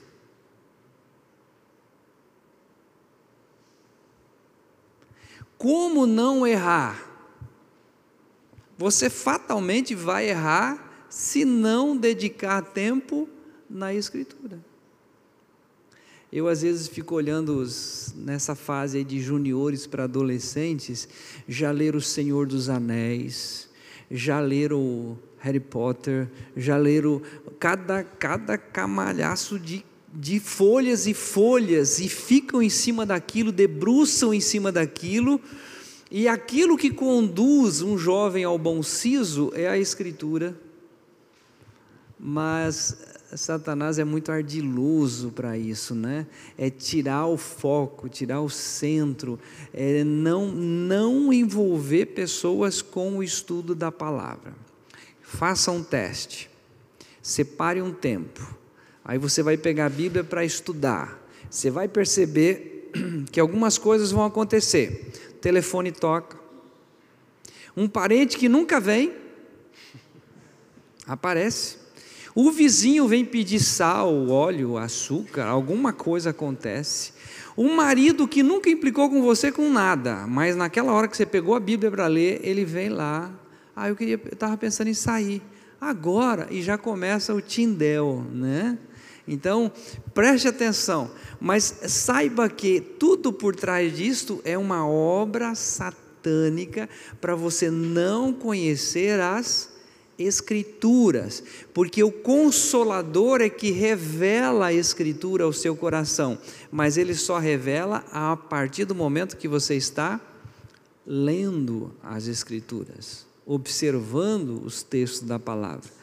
Como 5.58 6.06
não 6.06 6.46
errar? 6.46 7.04
Você 8.78 9.10
fatalmente 9.10 9.92
vai 9.94 10.30
errar 10.30 11.06
se 11.10 11.44
não 11.44 11.96
dedicar 11.96 12.62
tempo 12.62 13.28
na 13.68 13.92
Escritura. 13.92 14.64
Eu 16.30 16.46
às 16.46 16.62
vezes 16.62 16.86
fico 16.86 17.14
olhando 17.14 17.58
os, 17.58 18.14
nessa 18.16 18.54
fase 18.54 19.02
de 19.02 19.20
juniores 19.20 19.86
para 19.86 20.04
adolescentes, 20.04 21.08
já 21.48 21.72
leram 21.72 21.98
O 21.98 22.02
Senhor 22.02 22.46
dos 22.46 22.68
Anéis, 22.68 23.68
já 24.10 24.38
leram 24.38 25.18
Harry 25.38 25.60
Potter, 25.60 26.28
já 26.56 26.76
leram 26.76 27.20
cada, 27.58 28.04
cada 28.04 28.58
camalhaço 28.58 29.58
de 29.58 29.84
de 30.12 30.40
folhas 30.40 31.06
e 31.06 31.14
folhas 31.14 31.98
e 31.98 32.08
ficam 32.08 32.62
em 32.62 32.70
cima 32.70 33.04
daquilo, 33.04 33.52
debruçam 33.52 34.32
em 34.32 34.40
cima 34.40 34.72
daquilo, 34.72 35.40
e 36.10 36.26
aquilo 36.26 36.78
que 36.78 36.90
conduz 36.90 37.82
um 37.82 37.98
jovem 37.98 38.44
ao 38.44 38.58
bom 38.58 38.82
siso 38.82 39.52
é 39.54 39.68
a 39.68 39.76
Escritura. 39.76 40.58
Mas 42.18 42.96
Satanás 43.36 43.98
é 43.98 44.04
muito 44.04 44.32
ardiloso 44.32 45.30
para 45.30 45.58
isso, 45.58 45.94
né? 45.94 46.26
É 46.56 46.70
tirar 46.70 47.26
o 47.26 47.36
foco, 47.36 48.08
tirar 48.08 48.40
o 48.40 48.48
centro, 48.48 49.38
é 49.72 50.02
não, 50.02 50.50
não 50.50 51.32
envolver 51.32 52.06
pessoas 52.06 52.80
com 52.80 53.18
o 53.18 53.22
estudo 53.22 53.74
da 53.74 53.92
palavra. 53.92 54.54
Faça 55.20 55.70
um 55.70 55.82
teste, 55.82 56.50
separe 57.22 57.82
um 57.82 57.92
tempo 57.92 58.57
Aí 59.08 59.16
você 59.16 59.42
vai 59.42 59.56
pegar 59.56 59.86
a 59.86 59.88
Bíblia 59.88 60.22
para 60.22 60.44
estudar. 60.44 61.18
Você 61.48 61.70
vai 61.70 61.88
perceber 61.88 62.90
que 63.32 63.40
algumas 63.40 63.78
coisas 63.78 64.10
vão 64.10 64.22
acontecer. 64.22 65.10
O 65.30 65.38
telefone 65.38 65.90
toca. 65.90 66.38
Um 67.74 67.88
parente 67.88 68.36
que 68.36 68.50
nunca 68.50 68.78
vem 68.78 69.14
aparece. 71.06 71.78
O 72.34 72.50
vizinho 72.52 73.08
vem 73.08 73.24
pedir 73.24 73.60
sal, 73.60 74.28
óleo, 74.28 74.76
açúcar, 74.76 75.46
alguma 75.46 75.90
coisa 75.90 76.28
acontece. 76.28 77.14
Um 77.56 77.74
marido 77.74 78.28
que 78.28 78.42
nunca 78.42 78.68
implicou 78.68 79.08
com 79.08 79.22
você 79.22 79.50
com 79.50 79.70
nada, 79.70 80.26
mas 80.26 80.54
naquela 80.54 80.92
hora 80.92 81.08
que 81.08 81.16
você 81.16 81.24
pegou 81.24 81.54
a 81.54 81.60
Bíblia 81.60 81.90
para 81.90 82.06
ler, 82.06 82.40
ele 82.42 82.62
vem 82.62 82.90
lá. 82.90 83.32
Ah, 83.74 83.88
eu 83.88 83.96
queria, 83.96 84.20
eu 84.22 84.34
estava 84.34 84.54
pensando 84.58 84.88
em 84.88 84.94
sair. 84.94 85.42
Agora, 85.80 86.46
e 86.50 86.60
já 86.60 86.76
começa 86.76 87.34
o 87.34 87.40
tindel, 87.40 88.26
né? 88.30 88.76
Então, 89.28 89.70
preste 90.14 90.48
atenção, 90.48 91.10
mas 91.38 91.80
saiba 91.86 92.48
que 92.48 92.80
tudo 92.80 93.30
por 93.30 93.54
trás 93.54 93.94
disto 93.94 94.40
é 94.42 94.56
uma 94.56 94.88
obra 94.88 95.54
satânica 95.54 96.88
para 97.20 97.34
você 97.34 97.70
não 97.70 98.32
conhecer 98.32 99.20
as 99.20 99.76
Escrituras, 100.18 101.44
porque 101.72 102.02
o 102.02 102.10
Consolador 102.10 103.40
é 103.40 103.48
que 103.48 103.70
revela 103.70 104.66
a 104.66 104.72
Escritura 104.72 105.44
ao 105.44 105.52
seu 105.52 105.76
coração, 105.76 106.36
mas 106.72 106.96
ele 106.96 107.14
só 107.14 107.38
revela 107.38 108.04
a 108.10 108.36
partir 108.36 108.84
do 108.84 108.96
momento 108.96 109.36
que 109.36 109.46
você 109.46 109.76
está 109.76 110.20
lendo 111.06 111.94
as 112.02 112.26
Escrituras, 112.26 113.26
observando 113.46 114.60
os 114.64 114.82
textos 114.82 115.20
da 115.20 115.38
palavra 115.38 115.97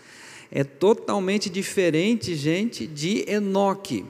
é 0.51 0.63
totalmente 0.63 1.49
diferente, 1.49 2.36
gente, 2.36 2.86
de 2.88 3.29
Enoque. 3.29 4.05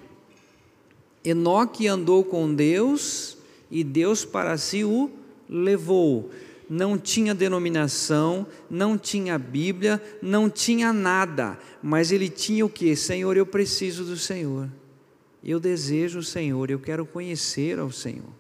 Enoque 1.24 1.88
andou 1.88 2.24
com 2.24 2.54
Deus 2.54 3.38
e 3.72 3.84
Deus 3.84 4.24
para 4.24 4.58
si 4.58 4.84
o 4.84 5.10
levou. 5.50 6.30
Não 6.70 6.98
tinha 6.98 7.36
denominação, 7.36 8.46
não 8.70 8.98
tinha 8.98 9.38
Bíblia, 9.38 10.02
não 10.22 10.50
tinha 10.50 10.92
nada, 10.92 11.60
mas 11.82 12.12
ele 12.12 12.30
tinha 12.30 12.66
o 12.66 12.70
que? 12.70 12.96
Senhor, 12.96 13.38
eu 13.38 13.46
preciso 13.46 14.04
do 14.04 14.18
Senhor. 14.18 14.70
Eu 15.44 15.60
desejo 15.60 16.20
o 16.20 16.24
Senhor, 16.24 16.72
eu 16.72 16.80
quero 16.80 17.06
conhecer 17.06 17.78
ao 17.78 17.92
Senhor. 17.92 18.34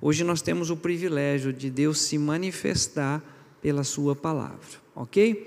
Hoje 0.00 0.24
nós 0.24 0.42
temos 0.42 0.70
o 0.70 0.76
privilégio 0.76 1.52
de 1.52 1.70
Deus 1.70 2.00
se 2.00 2.18
manifestar 2.18 3.22
pela 3.62 3.84
Sua 3.84 4.14
palavra, 4.14 4.78
ok? 4.94 5.46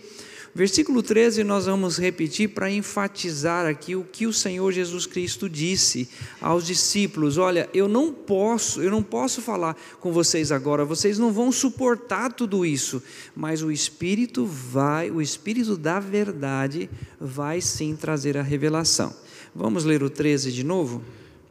Versículo 0.56 1.02
13 1.02 1.44
nós 1.44 1.66
vamos 1.66 1.98
repetir 1.98 2.50
para 2.50 2.70
enfatizar 2.70 3.66
aqui 3.66 3.96
o 3.96 4.04
que 4.04 4.28
o 4.28 4.34
Senhor 4.34 4.72
Jesus 4.72 5.08
Cristo 5.08 5.50
disse 5.50 6.08
aos 6.40 6.64
discípulos: 6.64 7.40
"Olha, 7.40 7.68
eu 7.74 7.88
não 7.88 8.14
posso, 8.14 8.80
eu 8.80 8.92
não 8.92 9.02
posso 9.02 9.42
falar 9.42 9.76
com 10.00 10.12
vocês 10.12 10.52
agora, 10.52 10.86
vocês 10.86 11.18
não 11.18 11.34
vão 11.34 11.52
suportar 11.52 12.32
tudo 12.32 12.64
isso, 12.64 13.02
mas 13.36 13.64
o 13.64 13.72
Espírito 13.72 14.46
vai, 14.46 15.10
o 15.10 15.24
Espírito 15.24 15.76
da 15.76 16.00
verdade 16.00 16.88
vai 17.20 17.60
sim 17.60 17.96
trazer 17.96 18.38
a 18.38 18.44
revelação." 18.44 19.12
Vamos 19.56 19.86
ler 19.86 20.04
o 20.04 20.10
13 20.10 20.52
de 20.52 20.64
novo? 20.64 21.04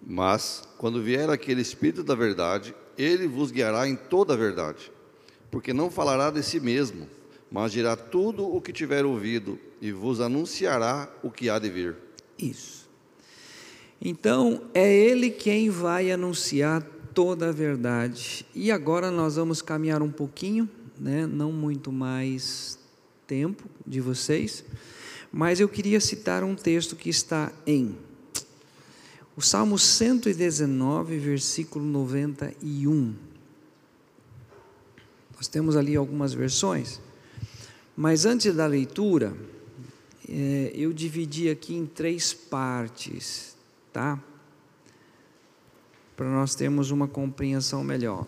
Mas 0.06 0.62
quando 0.78 1.02
vier 1.02 1.28
aquele 1.28 1.60
Espírito 1.60 2.04
da 2.04 2.14
verdade, 2.14 2.72
ele 2.96 3.26
vos 3.26 3.50
guiará 3.50 3.88
em 3.88 3.96
toda 3.96 4.34
a 4.34 4.36
verdade, 4.36 4.92
porque 5.50 5.72
não 5.72 5.90
falará 5.90 6.30
de 6.30 6.42
si 6.42 6.60
mesmo, 6.60 7.08
mas 7.52 7.70
dirá 7.70 7.94
tudo 7.94 8.46
o 8.46 8.62
que 8.62 8.72
tiver 8.72 9.04
ouvido 9.04 9.58
e 9.78 9.92
vos 9.92 10.22
anunciará 10.22 11.14
o 11.22 11.30
que 11.30 11.50
há 11.50 11.58
de 11.58 11.68
vir. 11.68 11.94
Isso. 12.38 12.88
Então, 14.00 14.62
é 14.72 14.90
Ele 14.90 15.30
quem 15.30 15.68
vai 15.68 16.10
anunciar 16.10 16.82
toda 17.12 17.50
a 17.50 17.52
verdade. 17.52 18.46
E 18.54 18.72
agora 18.72 19.10
nós 19.10 19.36
vamos 19.36 19.60
caminhar 19.60 20.00
um 20.00 20.10
pouquinho, 20.10 20.68
né? 20.98 21.26
não 21.26 21.52
muito 21.52 21.92
mais 21.92 22.78
tempo 23.26 23.64
de 23.86 24.00
vocês, 24.00 24.64
mas 25.30 25.60
eu 25.60 25.68
queria 25.68 26.00
citar 26.00 26.42
um 26.42 26.54
texto 26.54 26.96
que 26.96 27.10
está 27.10 27.52
em 27.66 27.94
o 29.34 29.40
Salmo 29.40 29.78
119, 29.78 31.18
versículo 31.18 31.84
91. 31.84 33.14
Nós 35.36 35.48
temos 35.48 35.74
ali 35.74 35.96
algumas 35.96 36.34
versões. 36.34 37.00
Mas 38.02 38.26
antes 38.26 38.52
da 38.52 38.66
leitura, 38.66 39.32
é, 40.28 40.72
eu 40.74 40.92
dividi 40.92 41.48
aqui 41.48 41.72
em 41.72 41.86
três 41.86 42.34
partes, 42.34 43.56
tá? 43.92 44.20
Para 46.16 46.28
nós 46.28 46.56
termos 46.56 46.90
uma 46.90 47.06
compreensão 47.06 47.84
melhor. 47.84 48.26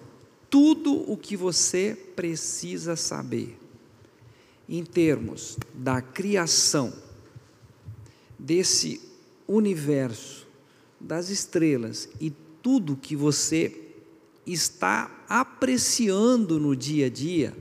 Tudo 0.49 1.11
o 1.11 1.17
que 1.17 1.37
você 1.37 1.99
precisa 2.15 2.95
saber 2.95 3.59
em 4.69 4.85
termos 4.85 5.59
da 5.75 6.01
criação 6.01 6.93
desse 8.39 9.01
universo, 9.45 10.47
das 11.01 11.31
estrelas 11.31 12.09
e 12.21 12.31
tudo 12.63 12.97
que 12.97 13.17
você 13.17 13.91
está 14.47 15.25
apreciando 15.29 16.61
no 16.61 16.77
dia 16.77 17.07
a 17.07 17.11
dia, 17.11 17.53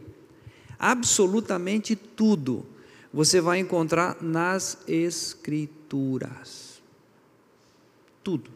absolutamente 0.84 1.96
tudo 1.96 2.66
você 3.14 3.40
vai 3.40 3.60
encontrar 3.60 4.18
nas 4.22 4.78
Escrituras. 4.86 6.82
Tudo. 8.22 8.52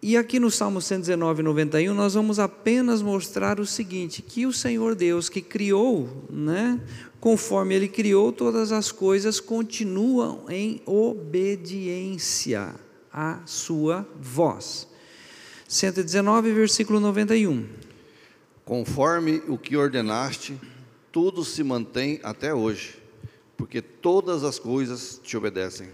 E 0.00 0.16
aqui 0.16 0.38
no 0.38 0.50
Salmo 0.50 0.80
119, 0.80 1.42
91, 1.42 1.92
nós 1.92 2.14
vamos 2.14 2.38
apenas 2.38 3.02
mostrar 3.02 3.60
o 3.60 3.66
seguinte: 3.66 4.22
que 4.22 4.46
o 4.46 4.52
Senhor 4.52 4.94
Deus 4.94 5.28
que 5.28 5.42
criou, 5.42 6.24
né, 6.30 6.80
conforme 7.20 7.74
Ele 7.74 7.88
criou, 7.88 8.32
todas 8.32 8.70
as 8.70 8.92
coisas 8.92 9.40
continuam 9.40 10.44
em 10.48 10.80
obediência 10.86 12.74
à 13.12 13.40
Sua 13.44 14.08
voz. 14.20 14.86
119, 15.66 16.52
versículo 16.52 17.00
91. 17.00 17.66
Conforme 18.68 19.42
o 19.48 19.56
que 19.56 19.78
ordenaste, 19.78 20.60
tudo 21.10 21.42
se 21.42 21.64
mantém 21.64 22.20
até 22.22 22.52
hoje, 22.52 22.98
porque 23.56 23.80
todas 23.80 24.44
as 24.44 24.58
coisas 24.58 25.18
te 25.24 25.38
obedecem. 25.38 25.88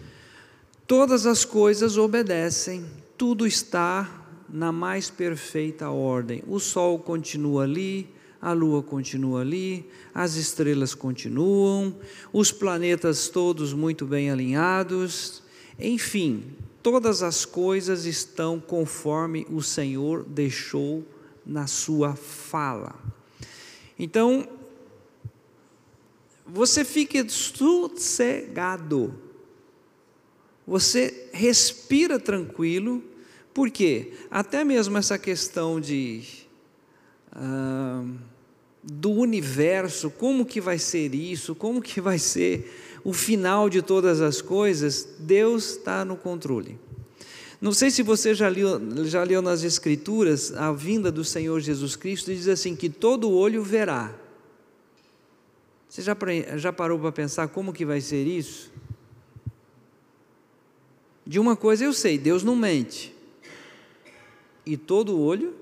Todas 0.84 1.24
as 1.24 1.44
coisas 1.44 1.96
obedecem, 1.96 2.84
tudo 3.16 3.46
está 3.46 4.26
na 4.48 4.72
mais 4.72 5.08
perfeita 5.08 5.88
ordem. 5.88 6.42
O 6.48 6.58
sol 6.58 6.98
continua 6.98 7.62
ali, 7.62 8.12
a 8.42 8.52
lua 8.52 8.82
continua 8.82 9.42
ali, 9.42 9.88
as 10.12 10.34
estrelas 10.34 10.96
continuam, 10.96 11.94
os 12.32 12.50
planetas 12.50 13.28
todos 13.28 13.72
muito 13.72 14.04
bem 14.04 14.32
alinhados, 14.32 15.44
enfim, 15.78 16.42
todas 16.82 17.22
as 17.22 17.44
coisas 17.44 18.04
estão 18.04 18.58
conforme 18.58 19.46
o 19.48 19.62
Senhor 19.62 20.24
deixou 20.24 21.13
na 21.46 21.66
sua 21.66 22.14
fala. 22.14 22.94
Então, 23.98 24.48
você 26.46 26.84
fique 26.84 27.28
sossegado, 27.28 29.14
você 30.66 31.28
respira 31.32 32.18
tranquilo, 32.18 33.02
porque 33.52 34.12
até 34.30 34.64
mesmo 34.64 34.96
essa 34.98 35.18
questão 35.18 35.80
de. 35.80 36.22
Ah, 37.32 38.04
do 38.86 39.10
universo, 39.12 40.10
como 40.10 40.44
que 40.44 40.60
vai 40.60 40.78
ser 40.78 41.14
isso, 41.14 41.54
como 41.54 41.80
que 41.80 42.02
vai 42.02 42.18
ser 42.18 43.00
o 43.02 43.12
final 43.12 43.70
de 43.70 43.80
todas 43.80 44.20
as 44.20 44.42
coisas, 44.42 45.08
Deus 45.18 45.70
está 45.76 46.04
no 46.04 46.16
controle. 46.16 46.78
Não 47.64 47.72
sei 47.72 47.90
se 47.90 48.02
você 48.02 48.34
já 48.34 48.46
leu, 48.46 48.78
já 49.06 49.24
leu 49.24 49.40
nas 49.40 49.64
Escrituras 49.64 50.52
a 50.52 50.70
vinda 50.70 51.10
do 51.10 51.24
Senhor 51.24 51.58
Jesus 51.60 51.96
Cristo, 51.96 52.30
diz 52.30 52.46
assim: 52.46 52.76
que 52.76 52.90
todo 52.90 53.32
olho 53.32 53.62
verá. 53.62 54.14
Você 55.88 56.02
já, 56.02 56.14
já 56.58 56.70
parou 56.74 56.98
para 56.98 57.10
pensar 57.10 57.48
como 57.48 57.72
que 57.72 57.86
vai 57.86 58.02
ser 58.02 58.26
isso? 58.26 58.70
De 61.26 61.38
uma 61.38 61.56
coisa 61.56 61.86
eu 61.86 61.94
sei: 61.94 62.18
Deus 62.18 62.44
não 62.44 62.54
mente, 62.54 63.14
e 64.66 64.76
todo 64.76 65.18
olho 65.18 65.54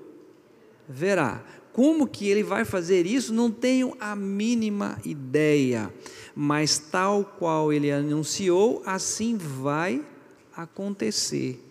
verá. 0.89 1.41
Como 1.71 2.05
que 2.05 2.27
ele 2.27 2.43
vai 2.43 2.65
fazer 2.65 3.05
isso? 3.05 3.33
Não 3.33 3.49
tenho 3.49 3.95
a 3.97 4.13
mínima 4.13 4.99
ideia, 5.05 5.89
mas 6.35 6.77
tal 6.77 7.23
qual 7.23 7.71
ele 7.71 7.89
anunciou, 7.89 8.83
assim 8.85 9.37
vai 9.37 10.05
acontecer, 10.53 11.63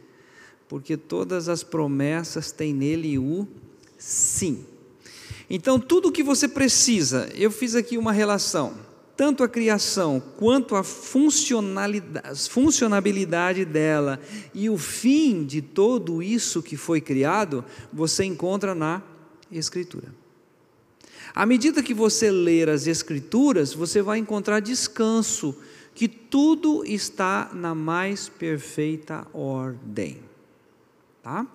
porque 0.72 0.96
todas 0.96 1.50
as 1.50 1.62
promessas 1.62 2.50
têm 2.50 2.72
nele 2.72 3.18
o 3.18 3.46
sim. 3.98 4.64
Então, 5.50 5.78
tudo 5.78 6.08
o 6.08 6.10
que 6.10 6.22
você 6.22 6.48
precisa, 6.48 7.28
eu 7.34 7.50
fiz 7.50 7.74
aqui 7.74 7.98
uma 7.98 8.10
relação, 8.10 8.72
tanto 9.14 9.44
a 9.44 9.48
criação 9.50 10.18
quanto 10.38 10.74
a 10.74 10.82
funcionalidade, 10.82 12.48
funcionabilidade 12.48 13.66
dela 13.66 14.18
e 14.54 14.70
o 14.70 14.78
fim 14.78 15.44
de 15.44 15.60
tudo 15.60 16.22
isso 16.22 16.62
que 16.62 16.74
foi 16.74 17.02
criado, 17.02 17.62
você 17.92 18.24
encontra 18.24 18.74
na 18.74 19.02
Escritura. 19.50 20.08
À 21.34 21.44
medida 21.44 21.82
que 21.82 21.92
você 21.92 22.30
ler 22.30 22.70
as 22.70 22.86
Escrituras, 22.86 23.74
você 23.74 24.00
vai 24.00 24.18
encontrar 24.18 24.60
descanso, 24.60 25.54
que 25.94 26.08
tudo 26.08 26.82
está 26.86 27.50
na 27.52 27.74
mais 27.74 28.30
perfeita 28.30 29.26
ordem. 29.34 30.31
Tá? 31.22 31.46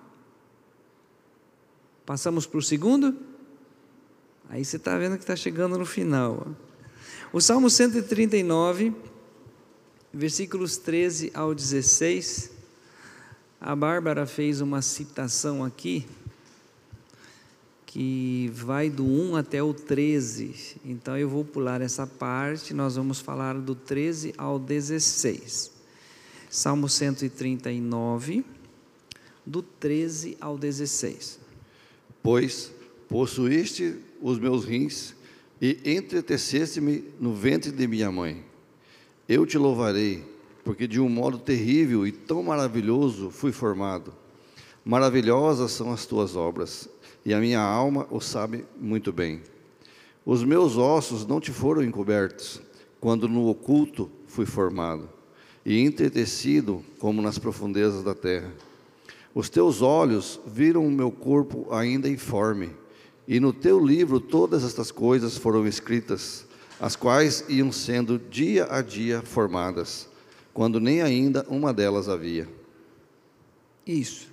Passamos 2.06 2.46
para 2.46 2.58
o 2.58 2.62
segundo? 2.62 3.14
Aí 4.48 4.64
você 4.64 4.76
está 4.76 4.96
vendo 4.96 5.16
que 5.16 5.22
está 5.22 5.36
chegando 5.36 5.76
no 5.76 5.84
final. 5.84 6.48
O 7.32 7.40
Salmo 7.40 7.68
139, 7.68 8.94
versículos 10.12 10.78
13 10.78 11.30
ao 11.34 11.54
16. 11.54 12.50
A 13.60 13.76
Bárbara 13.76 14.24
fez 14.24 14.62
uma 14.62 14.80
citação 14.80 15.62
aqui 15.62 16.06
que 17.84 18.50
vai 18.54 18.88
do 18.88 19.04
1 19.04 19.36
até 19.36 19.62
o 19.62 19.74
13. 19.74 20.76
Então 20.84 21.18
eu 21.18 21.28
vou 21.28 21.44
pular 21.44 21.82
essa 21.82 22.06
parte, 22.06 22.72
nós 22.72 22.96
vamos 22.96 23.20
falar 23.20 23.58
do 23.58 23.74
13 23.74 24.32
ao 24.38 24.58
16. 24.58 25.72
Salmo 26.48 26.88
139, 26.88 28.44
do 29.48 29.62
13 29.62 30.36
ao 30.40 30.58
16. 30.58 31.40
Pois 32.22 32.70
possuíste 33.08 33.96
os 34.20 34.38
meus 34.38 34.64
rins 34.64 35.14
e 35.60 35.78
entreteceste-me 35.86 37.04
no 37.18 37.34
ventre 37.34 37.72
de 37.72 37.86
minha 37.86 38.12
mãe. 38.12 38.44
Eu 39.26 39.46
te 39.46 39.56
louvarei, 39.56 40.22
porque 40.62 40.86
de 40.86 41.00
um 41.00 41.08
modo 41.08 41.38
terrível 41.38 42.06
e 42.06 42.12
tão 42.12 42.42
maravilhoso 42.42 43.30
fui 43.30 43.50
formado. 43.50 44.12
Maravilhosas 44.84 45.72
são 45.72 45.92
as 45.92 46.04
tuas 46.04 46.36
obras 46.36 46.88
e 47.24 47.32
a 47.32 47.40
minha 47.40 47.60
alma 47.60 48.06
o 48.10 48.20
sabe 48.20 48.66
muito 48.78 49.12
bem. 49.12 49.40
Os 50.26 50.44
meus 50.44 50.76
ossos 50.76 51.26
não 51.26 51.40
te 51.40 51.52
foram 51.52 51.82
encobertos, 51.82 52.60
quando 53.00 53.26
no 53.26 53.48
oculto 53.48 54.10
fui 54.26 54.44
formado, 54.44 55.08
e 55.64 55.80
entretecido 55.80 56.84
como 56.98 57.22
nas 57.22 57.38
profundezas 57.38 58.02
da 58.02 58.14
terra. 58.14 58.52
Os 59.34 59.48
teus 59.48 59.82
olhos 59.82 60.40
viram 60.46 60.86
o 60.86 60.90
meu 60.90 61.10
corpo 61.10 61.72
ainda 61.72 62.08
informe, 62.08 62.70
e 63.26 63.38
no 63.38 63.52
teu 63.52 63.78
livro 63.78 64.20
todas 64.20 64.64
estas 64.64 64.90
coisas 64.90 65.36
foram 65.36 65.66
escritas, 65.66 66.46
as 66.80 66.96
quais 66.96 67.44
iam 67.48 67.70
sendo 67.70 68.18
dia 68.18 68.66
a 68.70 68.80
dia 68.80 69.22
formadas, 69.22 70.08
quando 70.54 70.80
nem 70.80 71.02
ainda 71.02 71.46
uma 71.48 71.72
delas 71.72 72.08
havia. 72.08 72.48
Isso. 73.86 74.32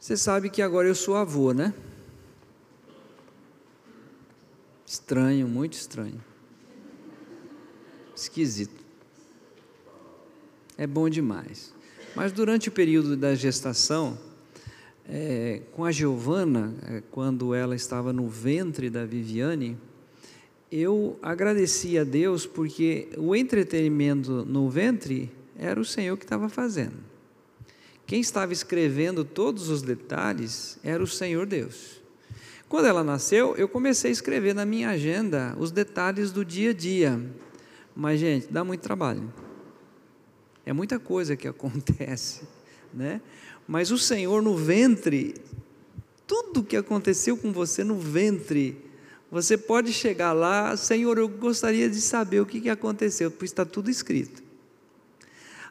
Você 0.00 0.16
sabe 0.16 0.48
que 0.48 0.62
agora 0.62 0.88
eu 0.88 0.94
sou 0.94 1.16
avô, 1.16 1.52
né? 1.52 1.74
Estranho, 4.86 5.46
muito 5.46 5.74
estranho. 5.74 6.24
Esquisito. 8.16 8.82
É 10.78 10.86
bom 10.86 11.10
demais. 11.10 11.74
Mas 12.14 12.32
durante 12.32 12.68
o 12.68 12.72
período 12.72 13.16
da 13.16 13.34
gestação, 13.34 14.18
é, 15.08 15.62
com 15.72 15.84
a 15.84 15.92
Giovana, 15.92 16.74
é, 16.86 17.02
quando 17.10 17.54
ela 17.54 17.74
estava 17.74 18.12
no 18.12 18.28
ventre 18.28 18.90
da 18.90 19.04
Viviane, 19.04 19.76
eu 20.70 21.18
agradeci 21.22 21.98
a 21.98 22.04
Deus 22.04 22.46
porque 22.46 23.08
o 23.16 23.34
entretenimento 23.34 24.44
no 24.44 24.68
ventre 24.68 25.30
era 25.58 25.80
o 25.80 25.84
Senhor 25.84 26.16
que 26.16 26.24
estava 26.24 26.48
fazendo. 26.48 26.96
Quem 28.06 28.20
estava 28.20 28.52
escrevendo 28.52 29.24
todos 29.24 29.68
os 29.68 29.82
detalhes 29.82 30.78
era 30.82 31.02
o 31.02 31.06
Senhor 31.06 31.46
Deus. 31.46 32.02
Quando 32.68 32.86
ela 32.86 33.02
nasceu, 33.02 33.56
eu 33.56 33.66
comecei 33.66 34.10
a 34.10 34.12
escrever 34.12 34.54
na 34.54 34.66
minha 34.66 34.90
agenda 34.90 35.56
os 35.58 35.70
detalhes 35.70 36.30
do 36.30 36.44
dia 36.44 36.70
a 36.70 36.74
dia. 36.74 37.20
Mas, 37.96 38.20
gente, 38.20 38.46
dá 38.50 38.62
muito 38.62 38.82
trabalho. 38.82 39.32
É 40.68 40.72
muita 40.74 40.98
coisa 40.98 41.34
que 41.34 41.48
acontece, 41.48 42.42
né? 42.92 43.22
Mas 43.66 43.90
o 43.90 43.96
Senhor 43.96 44.42
no 44.42 44.54
ventre, 44.54 45.34
tudo 46.26 46.62
que 46.62 46.76
aconteceu 46.76 47.38
com 47.38 47.50
você 47.50 47.82
no 47.82 47.98
ventre, 47.98 48.76
você 49.30 49.56
pode 49.56 49.94
chegar 49.94 50.34
lá, 50.34 50.76
Senhor, 50.76 51.16
eu 51.16 51.26
gostaria 51.26 51.88
de 51.88 51.98
saber 52.02 52.40
o 52.40 52.46
que 52.46 52.68
aconteceu, 52.68 53.30
pois 53.30 53.50
está 53.50 53.64
tudo 53.64 53.90
escrito. 53.90 54.42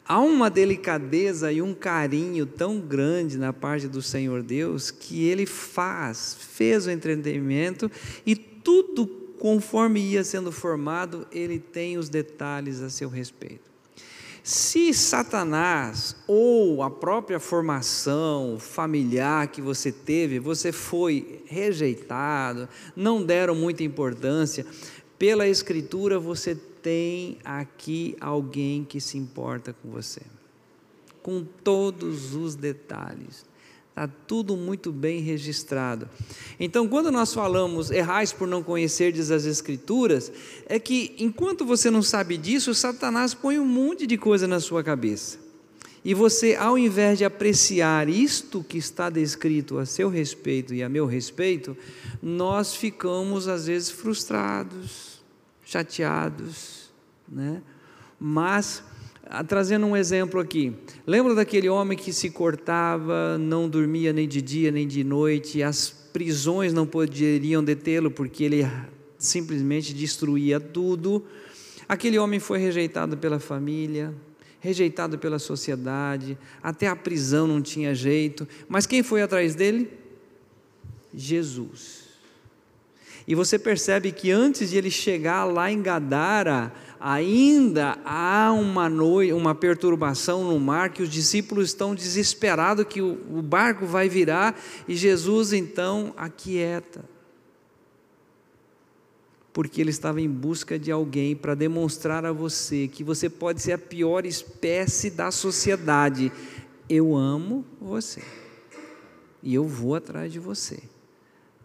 Há 0.03 0.19
uma 0.19 0.49
delicadeza 0.49 1.51
e 1.51 1.61
um 1.61 1.75
carinho 1.75 2.47
tão 2.47 2.79
grande 2.79 3.37
na 3.37 3.53
parte 3.53 3.87
do 3.87 4.01
Senhor 4.01 4.41
Deus 4.41 4.89
que 4.89 5.25
Ele 5.25 5.45
faz, 5.45 6.35
fez 6.39 6.87
o 6.87 6.91
entretenimento 6.91 7.91
e 8.25 8.35
tudo 8.35 9.05
conforme 9.37 9.99
ia 9.99 10.23
sendo 10.23 10.51
formado, 10.51 11.27
Ele 11.31 11.59
tem 11.59 11.99
os 11.99 12.09
detalhes 12.09 12.81
a 12.81 12.89
seu 12.89 13.09
respeito. 13.09 13.66
Se 14.47 14.93
Satanás 14.93 16.15
ou 16.25 16.81
a 16.81 16.89
própria 16.89 17.37
formação 17.37 18.57
familiar 18.57 19.49
que 19.49 19.61
você 19.61 19.91
teve, 19.91 20.39
você 20.39 20.71
foi 20.71 21.43
rejeitado, 21.47 22.69
não 22.95 23.21
deram 23.21 23.53
muita 23.53 23.83
importância, 23.83 24.65
pela 25.19 25.49
Escritura 25.49 26.17
você 26.17 26.55
tem 26.55 27.39
aqui 27.43 28.15
alguém 28.21 28.85
que 28.85 29.01
se 29.01 29.17
importa 29.17 29.75
com 29.83 29.89
você, 29.89 30.21
com 31.21 31.43
todos 31.43 32.33
os 32.33 32.55
detalhes. 32.55 33.45
Está 33.97 34.07
tudo 34.27 34.55
muito 34.55 34.91
bem 34.91 35.21
registrado. 35.21 36.07
Então, 36.59 36.87
quando 36.87 37.11
nós 37.11 37.33
falamos 37.33 37.89
errais 37.89 38.31
por 38.31 38.47
não 38.47 38.61
conhecerdes 38.61 39.31
as 39.31 39.43
Escrituras, 39.43 40.31
é 40.67 40.77
que 40.77 41.15
enquanto 41.17 41.65
você 41.65 41.89
não 41.89 42.03
sabe 42.03 42.37
disso, 42.37 42.75
Satanás 42.75 43.33
põe 43.33 43.57
um 43.57 43.65
monte 43.65 44.05
de 44.05 44.15
coisa 44.15 44.45
na 44.45 44.59
sua 44.59 44.83
cabeça. 44.83 45.39
E 46.05 46.13
você, 46.13 46.53
ao 46.53 46.77
invés 46.77 47.17
de 47.17 47.25
apreciar 47.25 48.07
isto 48.07 48.63
que 48.63 48.77
está 48.77 49.09
descrito 49.09 49.79
a 49.79 49.85
seu 49.87 50.09
respeito 50.09 50.75
e 50.75 50.83
a 50.83 50.89
meu 50.89 51.07
respeito, 51.07 51.75
nós 52.21 52.75
ficamos 52.75 53.47
às 53.47 53.65
vezes 53.65 53.89
frustrados, 53.89 55.23
chateados, 55.65 56.91
né? 57.27 57.63
Mas 58.19 58.83
trazendo 59.47 59.85
um 59.85 59.95
exemplo 59.95 60.39
aqui. 60.39 60.73
Lembra 61.05 61.35
daquele 61.35 61.69
homem 61.69 61.97
que 61.97 62.13
se 62.13 62.29
cortava, 62.29 63.37
não 63.37 63.69
dormia 63.69 64.13
nem 64.13 64.27
de 64.27 64.41
dia 64.41 64.71
nem 64.71 64.87
de 64.87 65.03
noite, 65.03 65.61
as 65.61 65.89
prisões 65.89 66.73
não 66.73 66.87
poderiam 66.87 67.63
detê-lo 67.63 68.09
porque 68.09 68.43
ele 68.43 68.67
simplesmente 69.17 69.93
destruía 69.93 70.59
tudo. 70.59 71.25
Aquele 71.87 72.17
homem 72.17 72.39
foi 72.39 72.59
rejeitado 72.59 73.17
pela 73.17 73.39
família, 73.39 74.13
rejeitado 74.59 75.17
pela 75.17 75.39
sociedade, 75.39 76.37
até 76.61 76.87
a 76.87 76.95
prisão 76.95 77.47
não 77.47 77.61
tinha 77.61 77.93
jeito. 77.93 78.47
Mas 78.67 78.85
quem 78.85 79.03
foi 79.03 79.21
atrás 79.21 79.55
dele? 79.55 79.89
Jesus. 81.13 82.07
E 83.27 83.35
você 83.35 83.59
percebe 83.59 84.11
que 84.11 84.31
antes 84.31 84.69
de 84.69 84.77
ele 84.77 84.89
chegar 84.89 85.43
lá 85.43 85.69
em 85.69 85.81
Gadara, 85.81 86.71
ainda 86.99 87.97
há 88.03 88.51
uma 88.51 88.89
noite, 88.89 89.33
uma 89.33 89.55
perturbação 89.55 90.43
no 90.43 90.59
mar, 90.59 90.89
que 90.91 91.03
os 91.03 91.09
discípulos 91.09 91.69
estão 91.69 91.93
desesperados 91.93 92.85
que 92.85 93.01
o, 93.01 93.41
barco 93.41 93.85
vai 93.85 94.09
virar, 94.09 94.59
e 94.87 94.95
Jesus 94.95 95.53
então 95.53 96.13
aquieta. 96.17 97.03
Porque 99.53 99.81
ele 99.81 99.89
estava 99.89 100.21
em 100.21 100.29
busca 100.29 100.77
de 100.77 100.91
alguém 100.91 101.35
para 101.35 101.55
demonstrar 101.55 102.25
a 102.25 102.31
você 102.31 102.87
que 102.87 103.03
você 103.03 103.29
pode 103.29 103.61
ser 103.61 103.71
a 103.73 103.77
pior 103.77 104.25
espécie 104.25 105.09
da 105.09 105.31
sociedade. 105.31 106.31
Eu 106.87 107.15
amo 107.15 107.65
você. 107.81 108.21
E 109.41 109.53
eu 109.53 109.67
vou 109.67 109.95
atrás 109.95 110.31
de 110.31 110.39
você. 110.39 110.79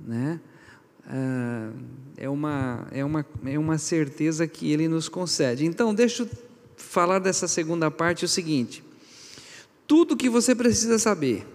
Né? 0.00 0.40
Ah, 1.06 1.70
é, 2.16 2.28
uma, 2.28 2.86
é, 2.92 3.04
uma, 3.04 3.26
é 3.44 3.58
uma 3.58 3.78
certeza 3.78 4.46
que 4.46 4.70
Ele 4.70 4.88
nos 4.88 5.08
concede. 5.08 5.64
Então, 5.64 5.94
deixa 5.94 6.22
eu 6.22 6.28
falar 6.76 7.18
dessa 7.18 7.48
segunda 7.48 7.90
parte: 7.90 8.24
o 8.24 8.28
seguinte. 8.28 8.84
Tudo 9.86 10.16
que 10.16 10.28
você 10.28 10.54
precisa 10.54 10.98
saber 10.98 11.46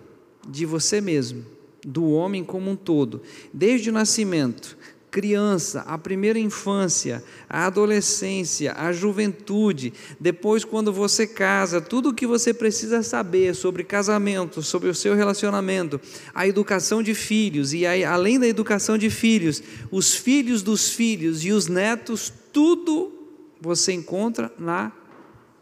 de 0.47 0.65
você 0.65 1.01
mesmo, 1.01 1.45
do 1.85 2.09
homem 2.11 2.43
como 2.43 2.69
um 2.69 2.75
todo, 2.75 3.21
desde 3.53 3.89
o 3.89 3.93
nascimento, 3.93 4.77
criança, 5.09 5.81
a 5.81 5.97
primeira 5.97 6.37
infância, 6.37 7.23
a 7.49 7.65
adolescência, 7.65 8.73
a 8.73 8.91
juventude, 8.91 9.93
depois 10.19 10.65
quando 10.65 10.91
você 10.91 11.25
casa, 11.25 11.79
tudo 11.79 12.09
o 12.09 12.13
que 12.13 12.27
você 12.27 12.53
precisa 12.53 13.01
saber 13.01 13.55
sobre 13.55 13.83
casamento, 13.83 14.61
sobre 14.61 14.89
o 14.89 14.95
seu 14.95 15.15
relacionamento, 15.15 15.99
a 16.33 16.47
educação 16.47 17.01
de 17.01 17.13
filhos 17.13 17.73
e 17.73 17.85
aí, 17.85 18.03
além 18.03 18.39
da 18.39 18.47
educação 18.47 18.97
de 18.97 19.09
filhos, 19.09 19.63
os 19.89 20.13
filhos 20.13 20.61
dos 20.61 20.89
filhos 20.89 21.43
e 21.43 21.51
os 21.51 21.67
netos, 21.67 22.31
tudo 22.51 23.13
você 23.61 23.93
encontra 23.93 24.51
na 24.57 24.91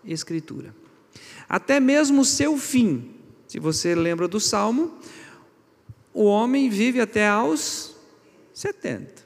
escritura. 0.04 0.76
Até 1.48 1.80
mesmo 1.80 2.22
o 2.22 2.26
seu 2.26 2.58
fim. 2.58 3.12
Se 3.48 3.60
você 3.60 3.94
lembra 3.94 4.28
do 4.28 4.40
salmo, 4.40 4.92
o 6.14 6.26
homem 6.26 6.70
vive 6.70 7.00
até 7.00 7.28
aos 7.28 7.96
70. 8.54 9.25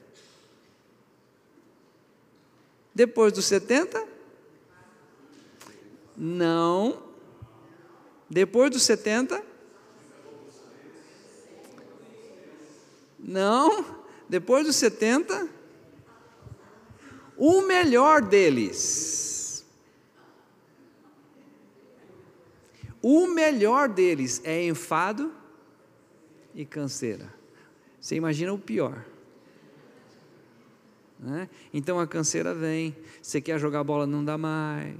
Depois 2.94 3.32
dos 3.32 3.44
70? 3.46 4.06
Não. 6.16 7.02
Depois 8.28 8.70
dos 8.70 8.82
70? 8.82 9.42
Não. 13.18 13.84
Depois 14.28 14.66
dos 14.66 14.76
70? 14.76 15.48
O 17.36 17.62
melhor 17.62 18.22
deles. 18.22 19.64
O 23.02 23.26
melhor 23.28 23.88
deles 23.88 24.42
é 24.44 24.62
enfado 24.66 25.32
e 26.54 26.66
canseira. 26.66 27.32
Você 27.98 28.14
imagina 28.14 28.52
o 28.52 28.58
pior. 28.58 29.04
Né? 31.22 31.48
Então 31.72 32.00
a 32.00 32.06
canseira 32.06 32.54
vem, 32.54 32.96
você 33.20 33.40
quer 33.40 33.58
jogar 33.58 33.84
bola, 33.84 34.06
não 34.06 34.24
dá 34.24 34.38
mais, 34.38 34.94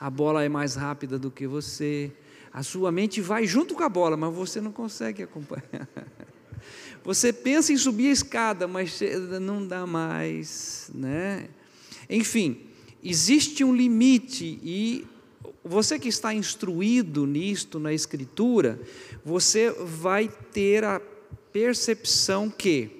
a 0.00 0.08
bola 0.08 0.42
é 0.42 0.48
mais 0.48 0.74
rápida 0.74 1.18
do 1.18 1.30
que 1.30 1.46
você, 1.46 2.10
a 2.52 2.62
sua 2.62 2.90
mente 2.90 3.20
vai 3.20 3.46
junto 3.46 3.74
com 3.74 3.82
a 3.82 3.88
bola, 3.88 4.16
mas 4.16 4.34
você 4.34 4.60
não 4.60 4.72
consegue 4.72 5.22
acompanhar. 5.22 5.88
Você 7.04 7.34
pensa 7.34 7.70
em 7.70 7.76
subir 7.76 8.08
a 8.08 8.12
escada, 8.12 8.66
mas 8.66 8.98
não 9.42 9.66
dá 9.66 9.86
mais, 9.86 10.90
né? 10.94 11.50
Enfim, 12.08 12.62
existe 13.02 13.62
um 13.62 13.76
limite 13.76 14.58
e 14.62 15.06
você 15.62 15.98
que 15.98 16.08
está 16.08 16.32
instruído 16.32 17.26
nisto 17.26 17.78
na 17.78 17.92
escritura, 17.92 18.80
você 19.22 19.70
vai 19.70 20.30
ter 20.50 20.82
a 20.82 20.98
percepção 21.52 22.48
que 22.48 22.93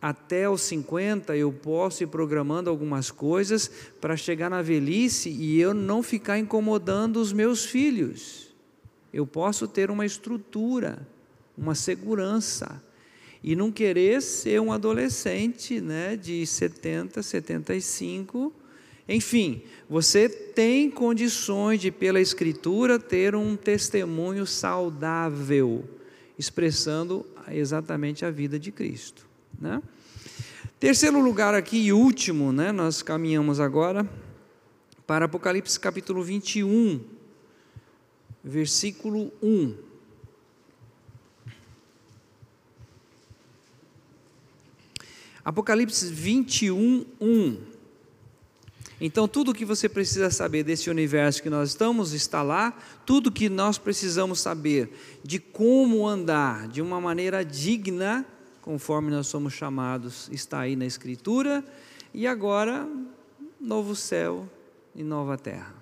até 0.00 0.48
os 0.48 0.62
50 0.62 1.36
eu 1.36 1.52
posso 1.52 2.02
ir 2.02 2.06
programando 2.06 2.70
algumas 2.70 3.10
coisas 3.10 3.70
para 4.00 4.16
chegar 4.16 4.48
na 4.48 4.62
velhice 4.62 5.28
e 5.28 5.60
eu 5.60 5.74
não 5.74 6.02
ficar 6.02 6.38
incomodando 6.38 7.18
os 7.18 7.32
meus 7.32 7.66
filhos. 7.66 8.48
Eu 9.12 9.26
posso 9.26 9.68
ter 9.68 9.90
uma 9.90 10.06
estrutura, 10.06 11.06
uma 11.56 11.74
segurança 11.74 12.82
e 13.42 13.54
não 13.54 13.70
querer 13.70 14.22
ser 14.22 14.60
um 14.60 14.72
adolescente, 14.72 15.80
né, 15.80 16.16
de 16.16 16.46
70, 16.46 17.22
75. 17.22 18.52
Enfim, 19.08 19.62
você 19.88 20.28
tem 20.28 20.90
condições 20.90 21.80
de 21.80 21.90
pela 21.90 22.20
escritura 22.20 22.98
ter 22.98 23.34
um 23.34 23.56
testemunho 23.56 24.46
saudável, 24.46 25.84
expressando 26.38 27.26
exatamente 27.50 28.24
a 28.24 28.30
vida 28.30 28.58
de 28.58 28.70
Cristo. 28.70 29.29
Né? 29.60 29.82
Terceiro 30.78 31.20
lugar 31.20 31.54
aqui 31.54 31.76
e 31.76 31.92
último, 31.92 32.50
né, 32.52 32.72
nós 32.72 33.02
caminhamos 33.02 33.60
agora 33.60 34.08
para 35.06 35.26
Apocalipse 35.26 35.78
capítulo 35.78 36.22
21, 36.22 37.04
versículo 38.42 39.30
1. 39.42 39.76
Apocalipse 45.44 46.06
21, 46.06 47.04
1. 47.20 47.56
Então, 49.02 49.26
tudo 49.26 49.50
o 49.50 49.54
que 49.54 49.64
você 49.64 49.88
precisa 49.88 50.30
saber 50.30 50.62
desse 50.62 50.88
universo 50.88 51.42
que 51.42 51.50
nós 51.50 51.70
estamos 51.70 52.12
está 52.12 52.42
lá, 52.42 52.72
tudo 53.04 53.32
que 53.32 53.48
nós 53.48 53.76
precisamos 53.76 54.40
saber 54.40 54.92
de 55.22 55.38
como 55.38 56.06
andar 56.06 56.68
de 56.68 56.80
uma 56.80 57.00
maneira 57.00 57.44
digna 57.44 58.26
conforme 58.62 59.10
nós 59.10 59.26
somos 59.26 59.52
chamados, 59.52 60.28
está 60.32 60.60
aí 60.60 60.76
na 60.76 60.86
Escritura, 60.86 61.64
e 62.12 62.26
agora, 62.26 62.88
novo 63.60 63.94
céu 63.94 64.48
e 64.94 65.02
nova 65.02 65.38
terra. 65.38 65.74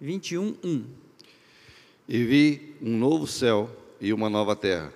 21, 0.00 0.56
1. 0.64 0.84
E 2.08 2.24
vi 2.24 2.76
um 2.80 2.96
novo 2.96 3.26
céu 3.26 3.70
e 4.00 4.12
uma 4.12 4.30
nova 4.30 4.56
terra, 4.56 4.92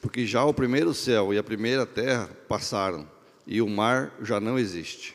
porque 0.00 0.26
já 0.26 0.44
o 0.44 0.54
primeiro 0.54 0.94
céu 0.94 1.32
e 1.32 1.38
a 1.38 1.42
primeira 1.42 1.84
terra 1.84 2.28
passaram, 2.48 3.08
e 3.46 3.60
o 3.60 3.68
mar 3.68 4.12
já 4.22 4.40
não 4.40 4.58
existe. 4.58 5.14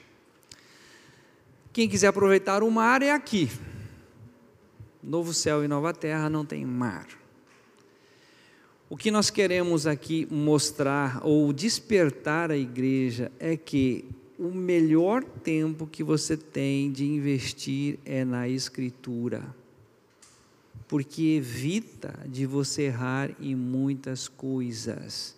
Quem 1.73 1.89
quiser 1.89 2.07
aproveitar 2.07 2.63
o 2.63 2.69
mar 2.69 3.01
é 3.01 3.11
aqui. 3.11 3.49
Novo 5.01 5.33
céu 5.33 5.63
e 5.63 5.67
nova 5.67 5.93
terra 5.93 6.29
não 6.29 6.45
tem 6.45 6.65
mar. 6.65 7.07
O 8.91 8.97
que 8.97 9.09
nós 9.09 9.29
queremos 9.29 9.87
aqui 9.87 10.27
mostrar 10.29 11.21
ou 11.23 11.53
despertar 11.53 12.51
a 12.51 12.57
igreja 12.57 13.31
é 13.39 13.55
que 13.55 14.03
o 14.37 14.51
melhor 14.51 15.23
tempo 15.23 15.87
que 15.87 16.03
você 16.03 16.35
tem 16.35 16.91
de 16.91 17.05
investir 17.05 17.99
é 18.03 18.25
na 18.25 18.49
Escritura, 18.49 19.45
porque 20.89 21.37
evita 21.37 22.19
de 22.27 22.45
você 22.45 22.81
errar 22.81 23.31
em 23.39 23.55
muitas 23.55 24.27
coisas, 24.27 25.37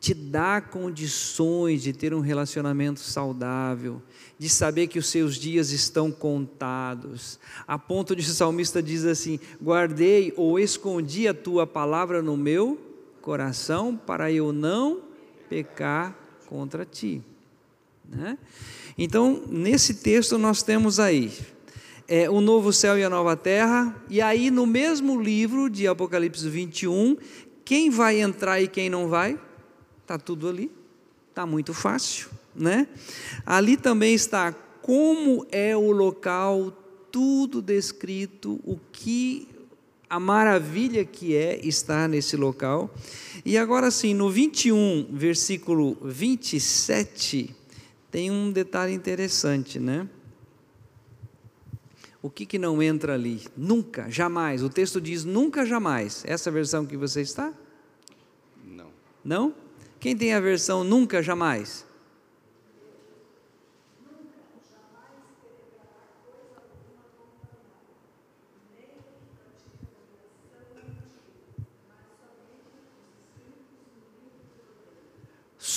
te 0.00 0.14
dá 0.14 0.62
condições 0.62 1.82
de 1.82 1.92
ter 1.92 2.14
um 2.14 2.20
relacionamento 2.20 3.00
saudável, 3.00 4.00
de 4.38 4.48
saber 4.48 4.86
que 4.86 4.98
os 4.98 5.06
seus 5.06 5.36
dias 5.36 5.70
estão 5.70 6.10
contados, 6.10 7.38
a 7.68 7.78
ponto 7.78 8.16
de 8.16 8.22
o 8.22 8.32
salmista 8.32 8.82
diz 8.82 9.04
assim: 9.04 9.38
guardei 9.62 10.32
ou 10.38 10.58
escondi 10.58 11.28
a 11.28 11.34
tua 11.34 11.66
palavra 11.66 12.22
no 12.22 12.34
meu 12.34 12.80
coração 13.20 13.94
para 13.94 14.32
eu 14.32 14.52
não 14.52 15.02
pecar 15.50 16.16
contra 16.46 16.86
ti. 16.86 17.22
Né? 18.08 18.38
Então, 18.96 19.42
nesse 19.48 19.94
texto 19.94 20.38
nós 20.38 20.62
temos 20.62 20.98
aí 20.98 21.30
é, 22.08 22.30
o 22.30 22.40
novo 22.40 22.72
céu 22.72 22.98
e 22.98 23.04
a 23.04 23.10
nova 23.10 23.36
terra, 23.36 23.94
e 24.08 24.22
aí 24.22 24.50
no 24.50 24.66
mesmo 24.66 25.20
livro 25.20 25.68
de 25.68 25.86
Apocalipse 25.86 26.48
21, 26.48 27.18
quem 27.64 27.90
vai 27.90 28.18
entrar 28.18 28.60
e 28.60 28.66
quem 28.66 28.88
não 28.88 29.06
vai, 29.06 29.38
está 30.10 30.18
tudo 30.18 30.48
ali, 30.48 30.70
está 31.30 31.46
muito 31.46 31.72
fácil 31.72 32.28
né? 32.54 32.88
Ali 33.46 33.76
também 33.76 34.14
está 34.14 34.52
como 34.52 35.46
é 35.50 35.76
o 35.76 35.90
local 35.90 36.72
tudo 37.10 37.60
descrito, 37.60 38.60
o 38.64 38.78
que 38.92 39.48
a 40.08 40.18
maravilha 40.18 41.04
que 41.04 41.36
é 41.36 41.64
estar 41.64 42.08
nesse 42.08 42.36
local. 42.36 42.92
E 43.44 43.56
agora 43.56 43.90
sim, 43.90 44.14
no 44.14 44.28
21, 44.28 45.08
versículo 45.12 45.96
27, 46.02 47.54
tem 48.10 48.30
um 48.30 48.50
detalhe 48.50 48.92
interessante, 48.92 49.78
né? 49.78 50.08
O 52.22 52.28
que, 52.28 52.44
que 52.44 52.58
não 52.58 52.82
entra 52.82 53.14
ali? 53.14 53.40
Nunca, 53.56 54.10
jamais. 54.10 54.62
O 54.62 54.68
texto 54.68 55.00
diz 55.00 55.24
nunca, 55.24 55.64
jamais. 55.64 56.22
Essa 56.26 56.50
versão 56.50 56.84
que 56.84 56.96
você 56.96 57.22
está? 57.22 57.52
Não. 58.62 58.88
Não? 59.24 59.54
Quem 60.00 60.16
tem 60.16 60.32
a 60.32 60.40
versão 60.40 60.82
nunca, 60.82 61.22
jamais? 61.22 61.84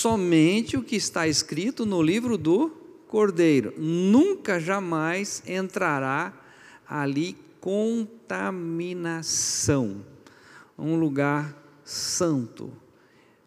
somente 0.03 0.75
o 0.75 0.83
que 0.83 0.97
está 0.97 1.29
escrito 1.29 1.85
no 1.85 2.01
livro 2.01 2.37
do 2.37 2.71
Cordeiro. 3.07 3.73
Nunca 3.77 4.59
jamais 4.59 5.41
entrará 5.47 6.33
ali 6.85 7.37
contaminação. 7.61 10.03
Um 10.77 10.97
lugar 10.97 11.57
santo, 11.85 12.73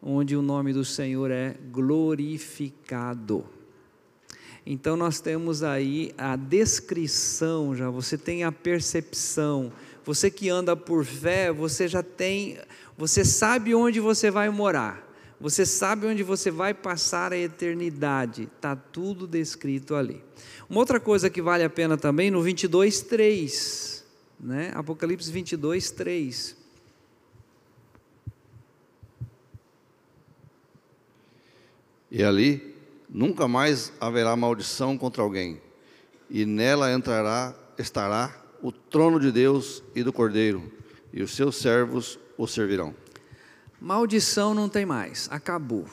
onde 0.08 0.36
o 0.36 0.42
nome 0.42 0.72
do 0.72 0.84
Senhor 0.84 1.32
é 1.32 1.56
glorificado. 1.72 3.44
Então 4.64 4.96
nós 4.96 5.20
temos 5.20 5.64
aí 5.64 6.12
a 6.16 6.36
descrição 6.36 7.74
já, 7.74 7.90
você 7.90 8.16
tem 8.16 8.44
a 8.44 8.52
percepção. 8.52 9.72
Você 10.04 10.30
que 10.30 10.48
anda 10.48 10.76
por 10.76 11.04
fé, 11.04 11.52
você 11.52 11.88
já 11.88 12.04
tem, 12.04 12.56
você 12.96 13.24
sabe 13.24 13.74
onde 13.74 13.98
você 13.98 14.30
vai 14.30 14.48
morar. 14.48 15.04
Você 15.40 15.66
sabe 15.66 16.06
onde 16.06 16.22
você 16.22 16.50
vai 16.50 16.72
passar 16.72 17.32
a 17.32 17.36
eternidade. 17.36 18.44
Está 18.44 18.76
tudo 18.76 19.26
descrito 19.26 19.96
ali. 19.96 20.22
Uma 20.70 20.78
outra 20.78 21.00
coisa 21.00 21.28
que 21.28 21.42
vale 21.42 21.64
a 21.64 21.68
pena 21.68 21.96
também, 21.96 22.30
no 22.30 22.40
22, 22.40 23.02
3. 23.02 24.04
Né? 24.38 24.70
Apocalipse 24.74 25.30
22, 25.30 25.90
E 32.10 32.22
ali 32.22 32.74
nunca 33.08 33.46
mais 33.48 33.92
haverá 34.00 34.34
maldição 34.36 34.96
contra 34.96 35.22
alguém, 35.22 35.60
e 36.28 36.44
nela 36.44 36.92
entrará, 36.92 37.54
estará 37.78 38.34
o 38.62 38.72
trono 38.72 39.20
de 39.20 39.30
Deus 39.30 39.82
e 39.94 40.02
do 40.02 40.12
Cordeiro, 40.12 40.72
e 41.12 41.22
os 41.22 41.34
seus 41.34 41.56
servos 41.56 42.18
o 42.36 42.46
servirão. 42.46 42.94
Maldição 43.80 44.54
não 44.54 44.68
tem 44.68 44.86
mais, 44.86 45.28
acabou. 45.30 45.86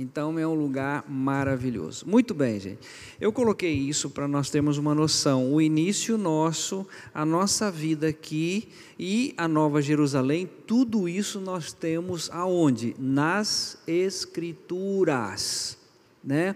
Então 0.00 0.38
é 0.38 0.46
um 0.46 0.54
lugar 0.54 1.04
maravilhoso. 1.08 2.06
Muito 2.06 2.32
bem, 2.32 2.60
gente. 2.60 2.78
Eu 3.20 3.32
coloquei 3.32 3.72
isso 3.72 4.08
para 4.08 4.28
nós 4.28 4.48
termos 4.48 4.78
uma 4.78 4.94
noção. 4.94 5.52
O 5.52 5.60
início 5.60 6.16
nosso, 6.16 6.86
a 7.12 7.26
nossa 7.26 7.68
vida 7.68 8.06
aqui 8.06 8.68
e 8.96 9.34
a 9.36 9.48
Nova 9.48 9.82
Jerusalém, 9.82 10.48
tudo 10.68 11.08
isso 11.08 11.40
nós 11.40 11.72
temos 11.72 12.30
aonde? 12.30 12.94
Nas 12.96 13.76
Escrituras, 13.88 15.76
né? 16.22 16.54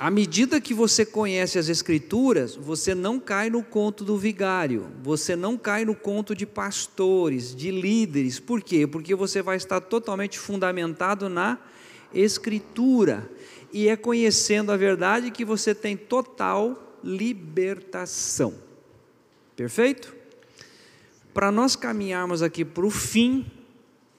À 0.00 0.10
medida 0.10 0.60
que 0.60 0.74
você 0.74 1.06
conhece 1.06 1.56
as 1.56 1.68
Escrituras, 1.68 2.56
você 2.56 2.96
não 2.96 3.20
cai 3.20 3.48
no 3.48 3.62
conto 3.62 4.02
do 4.02 4.18
vigário, 4.18 4.88
você 5.04 5.36
não 5.36 5.56
cai 5.56 5.84
no 5.84 5.94
conto 5.94 6.34
de 6.34 6.44
pastores, 6.44 7.54
de 7.54 7.70
líderes. 7.70 8.40
Por 8.40 8.60
quê? 8.60 8.88
Porque 8.88 9.14
você 9.14 9.40
vai 9.40 9.56
estar 9.56 9.80
totalmente 9.80 10.36
fundamentado 10.36 11.28
na 11.28 11.60
Escritura. 12.14 13.30
E 13.72 13.88
é 13.88 13.96
conhecendo 13.96 14.70
a 14.70 14.76
verdade 14.76 15.30
que 15.30 15.44
você 15.44 15.74
tem 15.74 15.96
total 15.96 16.98
libertação. 17.02 18.54
Perfeito? 19.56 20.14
Para 21.32 21.50
nós 21.50 21.74
caminharmos 21.74 22.42
aqui 22.42 22.64
para 22.64 22.86
o 22.86 22.90
fim, 22.90 23.44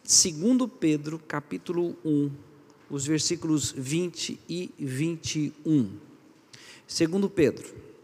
segundo 0.03 0.67
Pedro, 0.67 1.17
capítulo 1.17 1.95
1, 2.03 2.31
os 2.89 3.05
versículos 3.07 3.73
20 3.75 4.39
e 4.47 4.71
21. 4.77 5.91
Segundo 6.87 7.29
Pedro. 7.29 7.94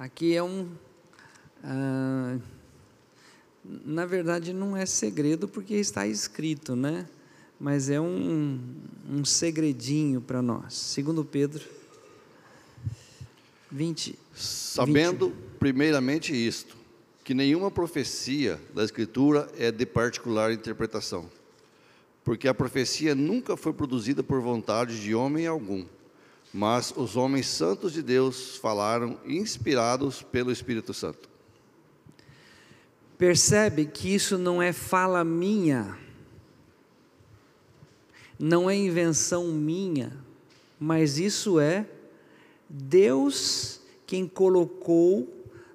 Aqui 0.00 0.34
é 0.34 0.42
um. 0.42 0.66
Ah, 1.62 2.38
na 3.62 4.06
verdade, 4.06 4.54
não 4.54 4.74
é 4.74 4.86
segredo 4.86 5.46
porque 5.46 5.74
está 5.74 6.06
escrito, 6.06 6.74
né? 6.74 7.06
Mas 7.60 7.90
é 7.90 8.00
um, 8.00 8.58
um 9.06 9.26
segredinho 9.26 10.22
para 10.22 10.40
nós. 10.40 10.72
Segundo 10.72 11.22
Pedro 11.22 11.62
20. 13.70 14.18
Sabendo 14.34 15.26
20. 15.26 15.36
primeiramente 15.58 16.32
isto, 16.32 16.78
que 17.22 17.34
nenhuma 17.34 17.70
profecia 17.70 18.58
da 18.74 18.82
Escritura 18.82 19.50
é 19.58 19.70
de 19.70 19.84
particular 19.84 20.50
interpretação, 20.50 21.30
porque 22.24 22.48
a 22.48 22.54
profecia 22.54 23.14
nunca 23.14 23.54
foi 23.54 23.74
produzida 23.74 24.22
por 24.22 24.40
vontade 24.40 24.98
de 24.98 25.14
homem 25.14 25.46
algum, 25.46 25.84
mas 26.52 26.92
os 26.96 27.16
homens 27.16 27.46
santos 27.46 27.92
de 27.92 28.02
Deus 28.02 28.56
falaram 28.56 29.18
inspirados 29.24 30.22
pelo 30.22 30.50
Espírito 30.50 30.92
Santo. 30.92 31.28
Percebe 33.16 33.84
que 33.86 34.14
isso 34.14 34.38
não 34.38 34.62
é 34.62 34.72
fala 34.72 35.22
minha, 35.22 35.96
não 38.38 38.68
é 38.68 38.74
invenção 38.74 39.48
minha, 39.48 40.16
mas 40.78 41.18
isso 41.18 41.60
é 41.60 41.86
Deus 42.68 43.80
quem 44.06 44.26
colocou 44.26 45.28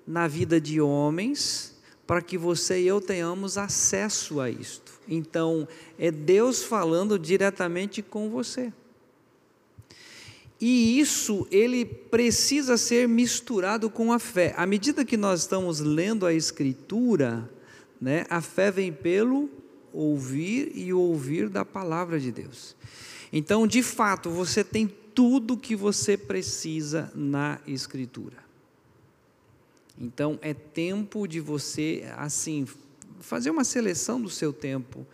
na 0.06 0.28
vida 0.28 0.60
de 0.60 0.82
homens 0.82 1.76
para 2.08 2.22
que 2.22 2.38
você 2.38 2.82
e 2.82 2.88
eu 2.88 3.00
tenhamos 3.00 3.58
acesso 3.58 4.40
a 4.40 4.50
isto. 4.50 5.00
Então, 5.08 5.68
é 5.98 6.12
Deus 6.12 6.64
falando 6.64 7.18
diretamente 7.18 8.02
com 8.02 8.30
você. 8.30 8.74
E 10.60 11.00
isso 11.00 11.48
ele 11.52 11.86
precisa 11.86 12.78
ser 12.78 13.08
misturado 13.08 13.90
com 13.90 14.14
a 14.14 14.20
fé. 14.20 14.54
À 14.58 14.66
medida 14.66 15.04
que 15.04 15.18
nós 15.18 15.42
estamos 15.42 15.80
lendo 15.80 16.26
a 16.26 16.34
escritura, 16.34 17.50
né, 18.00 18.26
a 18.30 18.42
fé 18.42 18.72
vem 18.72 18.92
pelo 18.92 19.50
ouvir 19.92 20.72
e 20.76 20.94
ouvir 20.94 21.50
da 21.50 21.66
palavra 21.66 22.20
de 22.20 22.32
Deus. 22.32 22.76
Então, 23.32 23.68
de 23.68 23.84
fato, 23.84 24.30
você 24.30 24.64
tem 24.64 24.88
tudo 25.16 25.58
que 25.58 25.76
você 25.76 26.18
precisa 26.18 27.12
na 27.16 27.60
Escritura. 27.66 28.44
Então 30.00 30.38
é 30.42 30.54
tempo 30.54 31.26
de 31.26 31.40
você, 31.40 32.04
assim, 32.18 32.68
fazer 33.22 33.50
uma 33.50 33.64
seleção 33.64 34.22
do 34.22 34.30
seu 34.30 34.52
tempo. 34.52 35.08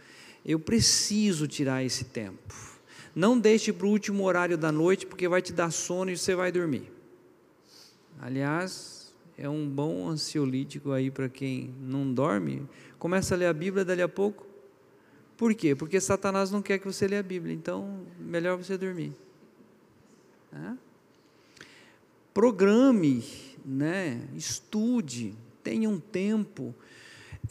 Eu 0.43 0.59
preciso 0.59 1.47
tirar 1.47 1.83
esse 1.83 2.05
tempo. 2.05 2.70
Não 3.15 3.37
deixe 3.37 3.73
para 3.73 3.85
o 3.85 3.89
último 3.89 4.23
horário 4.23 4.57
da 4.57 4.71
noite, 4.71 5.05
porque 5.05 5.27
vai 5.27 5.41
te 5.41 5.51
dar 5.51 5.71
sono 5.71 6.11
e 6.11 6.17
você 6.17 6.33
vai 6.33 6.51
dormir. 6.51 6.91
Aliás, 8.19 9.13
é 9.37 9.49
um 9.49 9.67
bom 9.67 10.07
ansiolítico 10.07 10.91
aí 10.91 11.09
para 11.09 11.27
quem 11.27 11.73
não 11.81 12.13
dorme. 12.13 12.67
Começa 12.99 13.33
a 13.33 13.37
ler 13.37 13.47
a 13.47 13.53
Bíblia 13.53 13.83
dali 13.83 14.01
a 14.01 14.07
pouco. 14.07 14.45
Por 15.35 15.55
quê? 15.55 15.75
Porque 15.75 15.99
Satanás 15.99 16.51
não 16.51 16.61
quer 16.61 16.77
que 16.77 16.85
você 16.85 17.07
leia 17.07 17.21
a 17.21 17.23
Bíblia, 17.23 17.53
então 17.53 18.05
melhor 18.19 18.57
você 18.57 18.77
dormir. 18.77 19.11
Né? 20.51 20.77
Programe, 22.33 23.23
né? 23.65 24.27
estude, 24.35 25.33
tenha 25.63 25.89
um 25.89 25.99
tempo. 25.99 26.75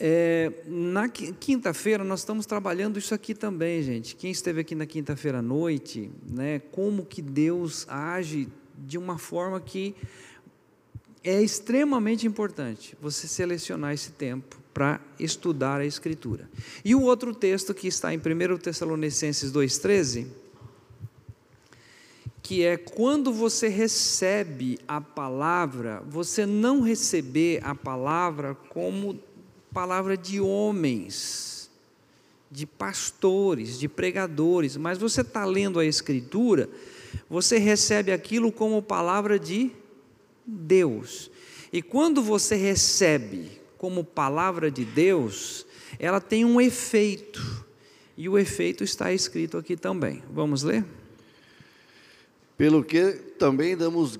É, 0.03 0.51
na 0.67 1.11
quinta-feira 1.11 2.03
nós 2.03 2.21
estamos 2.21 2.47
trabalhando 2.47 2.99
isso 2.99 3.15
aqui 3.15 3.35
também, 3.35 3.83
gente. 3.83 4.17
Quem 4.17 4.31
esteve 4.31 4.63
aqui 4.63 4.75
na 4.75 4.87
quinta-feira 4.87 5.41
à 5.41 5.43
noite, 5.43 6.11
né, 6.27 6.59
como 6.73 7.05
que 7.05 7.21
Deus 7.21 7.87
age 7.87 8.49
de 8.79 8.97
uma 8.97 9.19
forma 9.19 9.61
que 9.61 9.95
é 11.23 11.43
extremamente 11.43 12.27
importante 12.27 12.97
você 12.99 13.29
selecionar 13.29 13.93
esse 13.93 14.13
tempo 14.13 14.59
para 14.73 14.99
estudar 15.19 15.83
a 15.83 15.85
Escritura. 15.85 16.49
E 16.83 16.95
o 16.95 17.03
outro 17.03 17.35
texto 17.35 17.75
que 17.75 17.87
está 17.87 18.15
em 18.15 18.17
1 18.17 18.57
Tessalonicenses 18.57 19.53
2,13 19.53 20.29
que 22.43 22.65
é 22.65 22.77
quando 22.77 23.33
você 23.33 23.69
recebe 23.69 24.79
a 24.89 25.01
palavra, 25.01 26.03
você 26.09 26.45
não 26.45 26.81
receber 26.81 27.61
a 27.63 27.75
palavra 27.77 28.57
como 28.71 29.21
palavra 29.73 30.17
de 30.17 30.41
homens, 30.41 31.71
de 32.51 32.67
pastores, 32.67 33.79
de 33.79 33.89
pregadores, 33.89 34.77
mas 34.77 34.99
você 34.99 35.21
está 35.21 35.45
lendo 35.45 35.79
a 35.79 35.85
Escritura, 35.85 36.69
você 37.29 37.59
recebe 37.59 38.13
aquilo 38.13 38.51
como 38.51 38.83
palavra 38.83 39.39
de 39.39 39.71
Deus. 40.45 41.31
E 41.73 41.81
quando 41.81 42.23
você 42.23 42.57
recebe 42.57 43.61
como 43.79 44.05
palavra 44.05 44.71
de 44.71 44.85
Deus, 44.85 45.65
ela 45.99 46.21
tem 46.21 46.45
um 46.45 46.61
efeito. 46.61 47.65
E 48.17 48.29
o 48.29 48.39
efeito 48.39 48.83
está 48.85 49.13
escrito 49.13 49.57
aqui 49.57 49.77
também. 49.77 50.23
Vamos 50.31 50.63
ler? 50.63 50.85
Pelo 52.59 52.85
que 52.85 53.13
também 53.39 53.77
damos, 53.77 54.19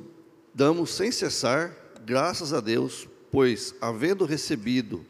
damos 0.55 0.91
sem 0.91 1.11
cessar 1.11 1.77
graças 2.07 2.53
a 2.53 2.61
Deus, 2.61 3.07
pois, 3.31 3.75
havendo 3.81 4.25
recebido 4.25 5.05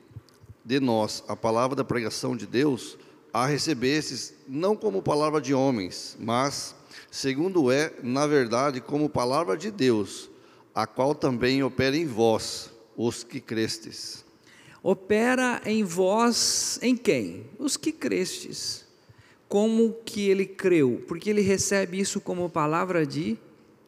de 0.65 0.81
nós 0.81 1.23
a 1.29 1.37
palavra 1.37 1.77
da 1.77 1.85
pregação 1.85 2.37
de 2.37 2.47
Deus, 2.47 2.99
a 3.33 3.47
recebestes 3.47 4.35
não 4.47 4.77
como 4.77 5.03
palavra 5.03 5.41
de 5.41 5.55
homens, 5.55 6.17
mas, 6.19 6.75
segundo 7.11 7.71
é, 7.71 7.93
na 8.03 8.27
verdade, 8.27 8.81
como 8.81 9.09
palavra 9.09 9.57
de 9.57 9.71
Deus, 9.71 10.29
a 10.75 10.87
qual 10.87 11.15
também 11.15 11.63
opera 11.63 11.97
em 11.97 12.07
vós, 12.07 12.71
os 12.97 13.23
que 13.23 13.41
crestes. 13.41 14.25
Opera 14.83 15.61
em 15.65 15.85
vós, 15.85 16.79
em 16.83 16.97
quem? 16.97 17.47
Os 17.59 17.77
que 17.77 17.93
crestes. 17.93 18.87
Como 19.49 19.93
que 20.05 20.29
ele 20.29 20.47
creu? 20.47 21.05
Porque 21.07 21.29
ele 21.29 21.43
recebe 21.43 21.99
isso 21.99 22.21
como 22.21 22.49
palavra 22.49 23.07
de 23.07 23.37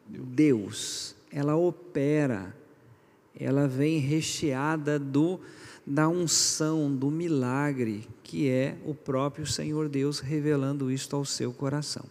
Deus. 0.07 1.15
Ela 1.31 1.55
opera, 1.55 2.55
ela 3.39 3.67
vem 3.67 3.97
recheada 3.97 4.99
do 4.99 5.39
da 5.85 6.07
unção, 6.07 6.93
do 6.93 7.11
milagre, 7.11 8.07
que 8.23 8.49
é 8.49 8.75
o 8.85 8.93
próprio 8.93 9.45
Senhor 9.45 9.89
Deus 9.89 10.19
revelando 10.19 10.91
isto 10.91 11.15
ao 11.15 11.25
seu 11.25 11.51
coração. 11.51 12.05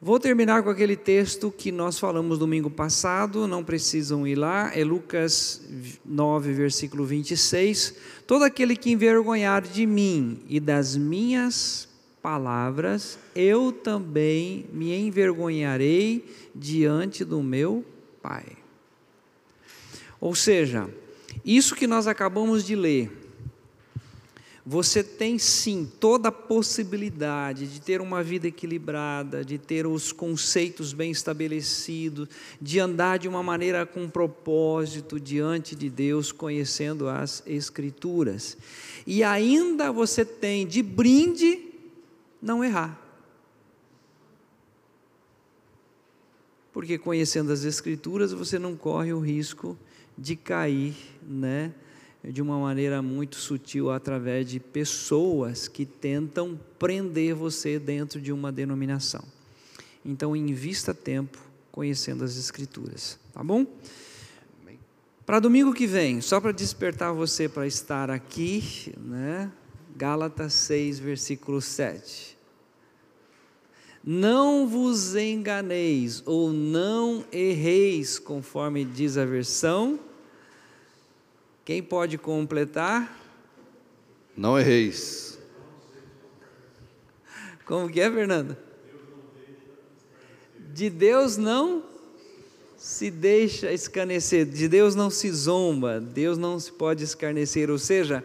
Vou 0.00 0.20
terminar 0.20 0.62
com 0.62 0.70
aquele 0.70 0.96
texto 0.96 1.50
que 1.50 1.72
nós 1.72 1.98
falamos 1.98 2.38
domingo 2.38 2.70
passado, 2.70 3.48
não 3.48 3.64
precisam 3.64 4.24
ir 4.24 4.36
lá, 4.36 4.70
é 4.72 4.84
Lucas 4.84 5.60
9, 6.04 6.52
versículo 6.52 7.04
26. 7.04 7.96
Todo 8.24 8.44
aquele 8.44 8.76
que 8.76 8.92
envergonhar 8.92 9.60
de 9.60 9.84
mim 9.86 10.40
e 10.48 10.60
das 10.60 10.96
minhas 10.96 11.88
palavras, 12.22 13.18
eu 13.34 13.72
também 13.72 14.66
me 14.72 14.96
envergonharei 14.96 16.24
diante 16.54 17.24
do 17.24 17.42
meu 17.42 17.84
Pai. 18.22 18.44
Ou 20.20 20.34
seja, 20.34 20.88
isso 21.44 21.74
que 21.74 21.86
nós 21.86 22.06
acabamos 22.06 22.64
de 22.64 22.74
ler, 22.74 23.10
você 24.70 25.02
tem 25.02 25.38
sim 25.38 25.90
toda 25.98 26.28
a 26.28 26.32
possibilidade 26.32 27.66
de 27.66 27.80
ter 27.80 28.02
uma 28.02 28.22
vida 28.22 28.48
equilibrada, 28.48 29.42
de 29.42 29.56
ter 29.56 29.86
os 29.86 30.12
conceitos 30.12 30.92
bem 30.92 31.10
estabelecidos, 31.10 32.28
de 32.60 32.78
andar 32.78 33.18
de 33.18 33.26
uma 33.26 33.42
maneira 33.42 33.86
com 33.86 34.10
propósito 34.10 35.18
diante 35.18 35.74
de 35.74 35.88
Deus, 35.88 36.32
conhecendo 36.32 37.08
as 37.08 37.42
Escrituras. 37.46 38.58
E 39.06 39.24
ainda 39.24 39.90
você 39.90 40.22
tem 40.22 40.66
de 40.66 40.82
brinde 40.82 41.64
não 42.42 42.62
errar. 42.62 43.00
Porque 46.74 46.98
conhecendo 46.98 47.50
as 47.52 47.64
Escrituras, 47.64 48.34
você 48.34 48.58
não 48.58 48.76
corre 48.76 49.14
o 49.14 49.18
risco 49.18 49.78
de 50.18 50.34
cair, 50.34 50.94
né? 51.22 51.72
de 52.24 52.42
uma 52.42 52.58
maneira 52.58 53.00
muito 53.00 53.36
sutil 53.36 53.90
através 53.90 54.48
de 54.48 54.58
pessoas 54.58 55.68
que 55.68 55.86
tentam 55.86 56.58
prender 56.78 57.34
você 57.34 57.78
dentro 57.78 58.20
de 58.20 58.32
uma 58.32 58.50
denominação. 58.50 59.24
Então, 60.04 60.34
invista 60.34 60.92
tempo 60.92 61.38
conhecendo 61.70 62.24
as 62.24 62.36
Escrituras, 62.36 63.18
tá 63.32 63.42
bom? 63.42 63.66
Para 65.24 65.40
domingo 65.40 65.74
que 65.74 65.86
vem, 65.86 66.20
só 66.20 66.40
para 66.40 66.52
despertar 66.52 67.12
você 67.12 67.48
para 67.48 67.66
estar 67.66 68.10
aqui, 68.10 68.94
né? 68.96 69.52
Gálatas 69.94 70.54
6, 70.54 70.98
versículo 70.98 71.60
7. 71.60 72.36
Não 74.02 74.66
vos 74.66 75.14
enganeis 75.14 76.22
ou 76.24 76.52
não 76.52 77.24
erreis, 77.30 78.18
conforme 78.18 78.84
diz 78.84 79.18
a 79.18 79.24
versão 79.26 80.00
quem 81.68 81.82
pode 81.82 82.16
completar? 82.16 83.14
Não 84.34 84.58
erreis. 84.58 85.38
Como 87.66 87.90
que 87.90 88.00
é, 88.00 88.10
Fernando? 88.10 88.56
De 90.72 90.88
Deus 90.88 91.36
não 91.36 91.84
se 92.74 93.10
deixa 93.10 93.70
escarnecer, 93.70 94.46
de 94.46 94.66
Deus 94.66 94.94
não 94.94 95.10
se 95.10 95.30
zomba, 95.30 96.00
Deus 96.00 96.38
não 96.38 96.58
se 96.58 96.72
pode 96.72 97.04
escarnecer, 97.04 97.70
ou 97.70 97.78
seja, 97.78 98.24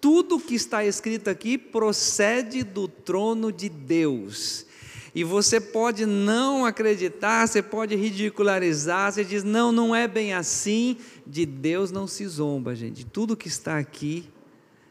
tudo 0.00 0.40
que 0.40 0.56
está 0.56 0.84
escrito 0.84 1.30
aqui 1.30 1.56
procede 1.56 2.64
do 2.64 2.88
trono 2.88 3.52
de 3.52 3.68
Deus. 3.68 4.66
E 5.14 5.22
você 5.22 5.60
pode 5.60 6.04
não 6.04 6.66
acreditar, 6.66 7.46
você 7.46 7.62
pode 7.62 7.94
ridicularizar, 7.94 9.12
você 9.12 9.24
diz, 9.24 9.44
não, 9.44 9.70
não 9.70 9.94
é 9.94 10.08
bem 10.08 10.34
assim. 10.34 10.96
De 11.24 11.46
Deus 11.46 11.92
não 11.92 12.06
se 12.06 12.26
zomba, 12.26 12.74
gente. 12.74 13.06
Tudo 13.06 13.36
que 13.36 13.46
está 13.46 13.78
aqui 13.78 14.28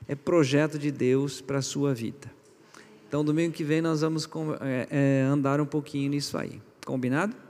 é 0.08 0.16
projeto 0.16 0.80
de 0.80 0.92
Deus 0.92 1.42
para 1.42 1.58
a 1.58 1.62
sua 1.62 1.94
vida. 1.94 2.32
Então, 3.08 3.24
domingo 3.24 3.54
que 3.54 3.64
vem 3.64 3.82
nós 3.82 4.02
vamos 4.02 4.28
é, 4.62 4.88
é, 4.90 5.22
andar 5.24 5.60
um 5.60 5.66
pouquinho 5.66 6.10
nisso 6.10 6.38
aí. 6.38 6.62
Combinado? 6.86 7.43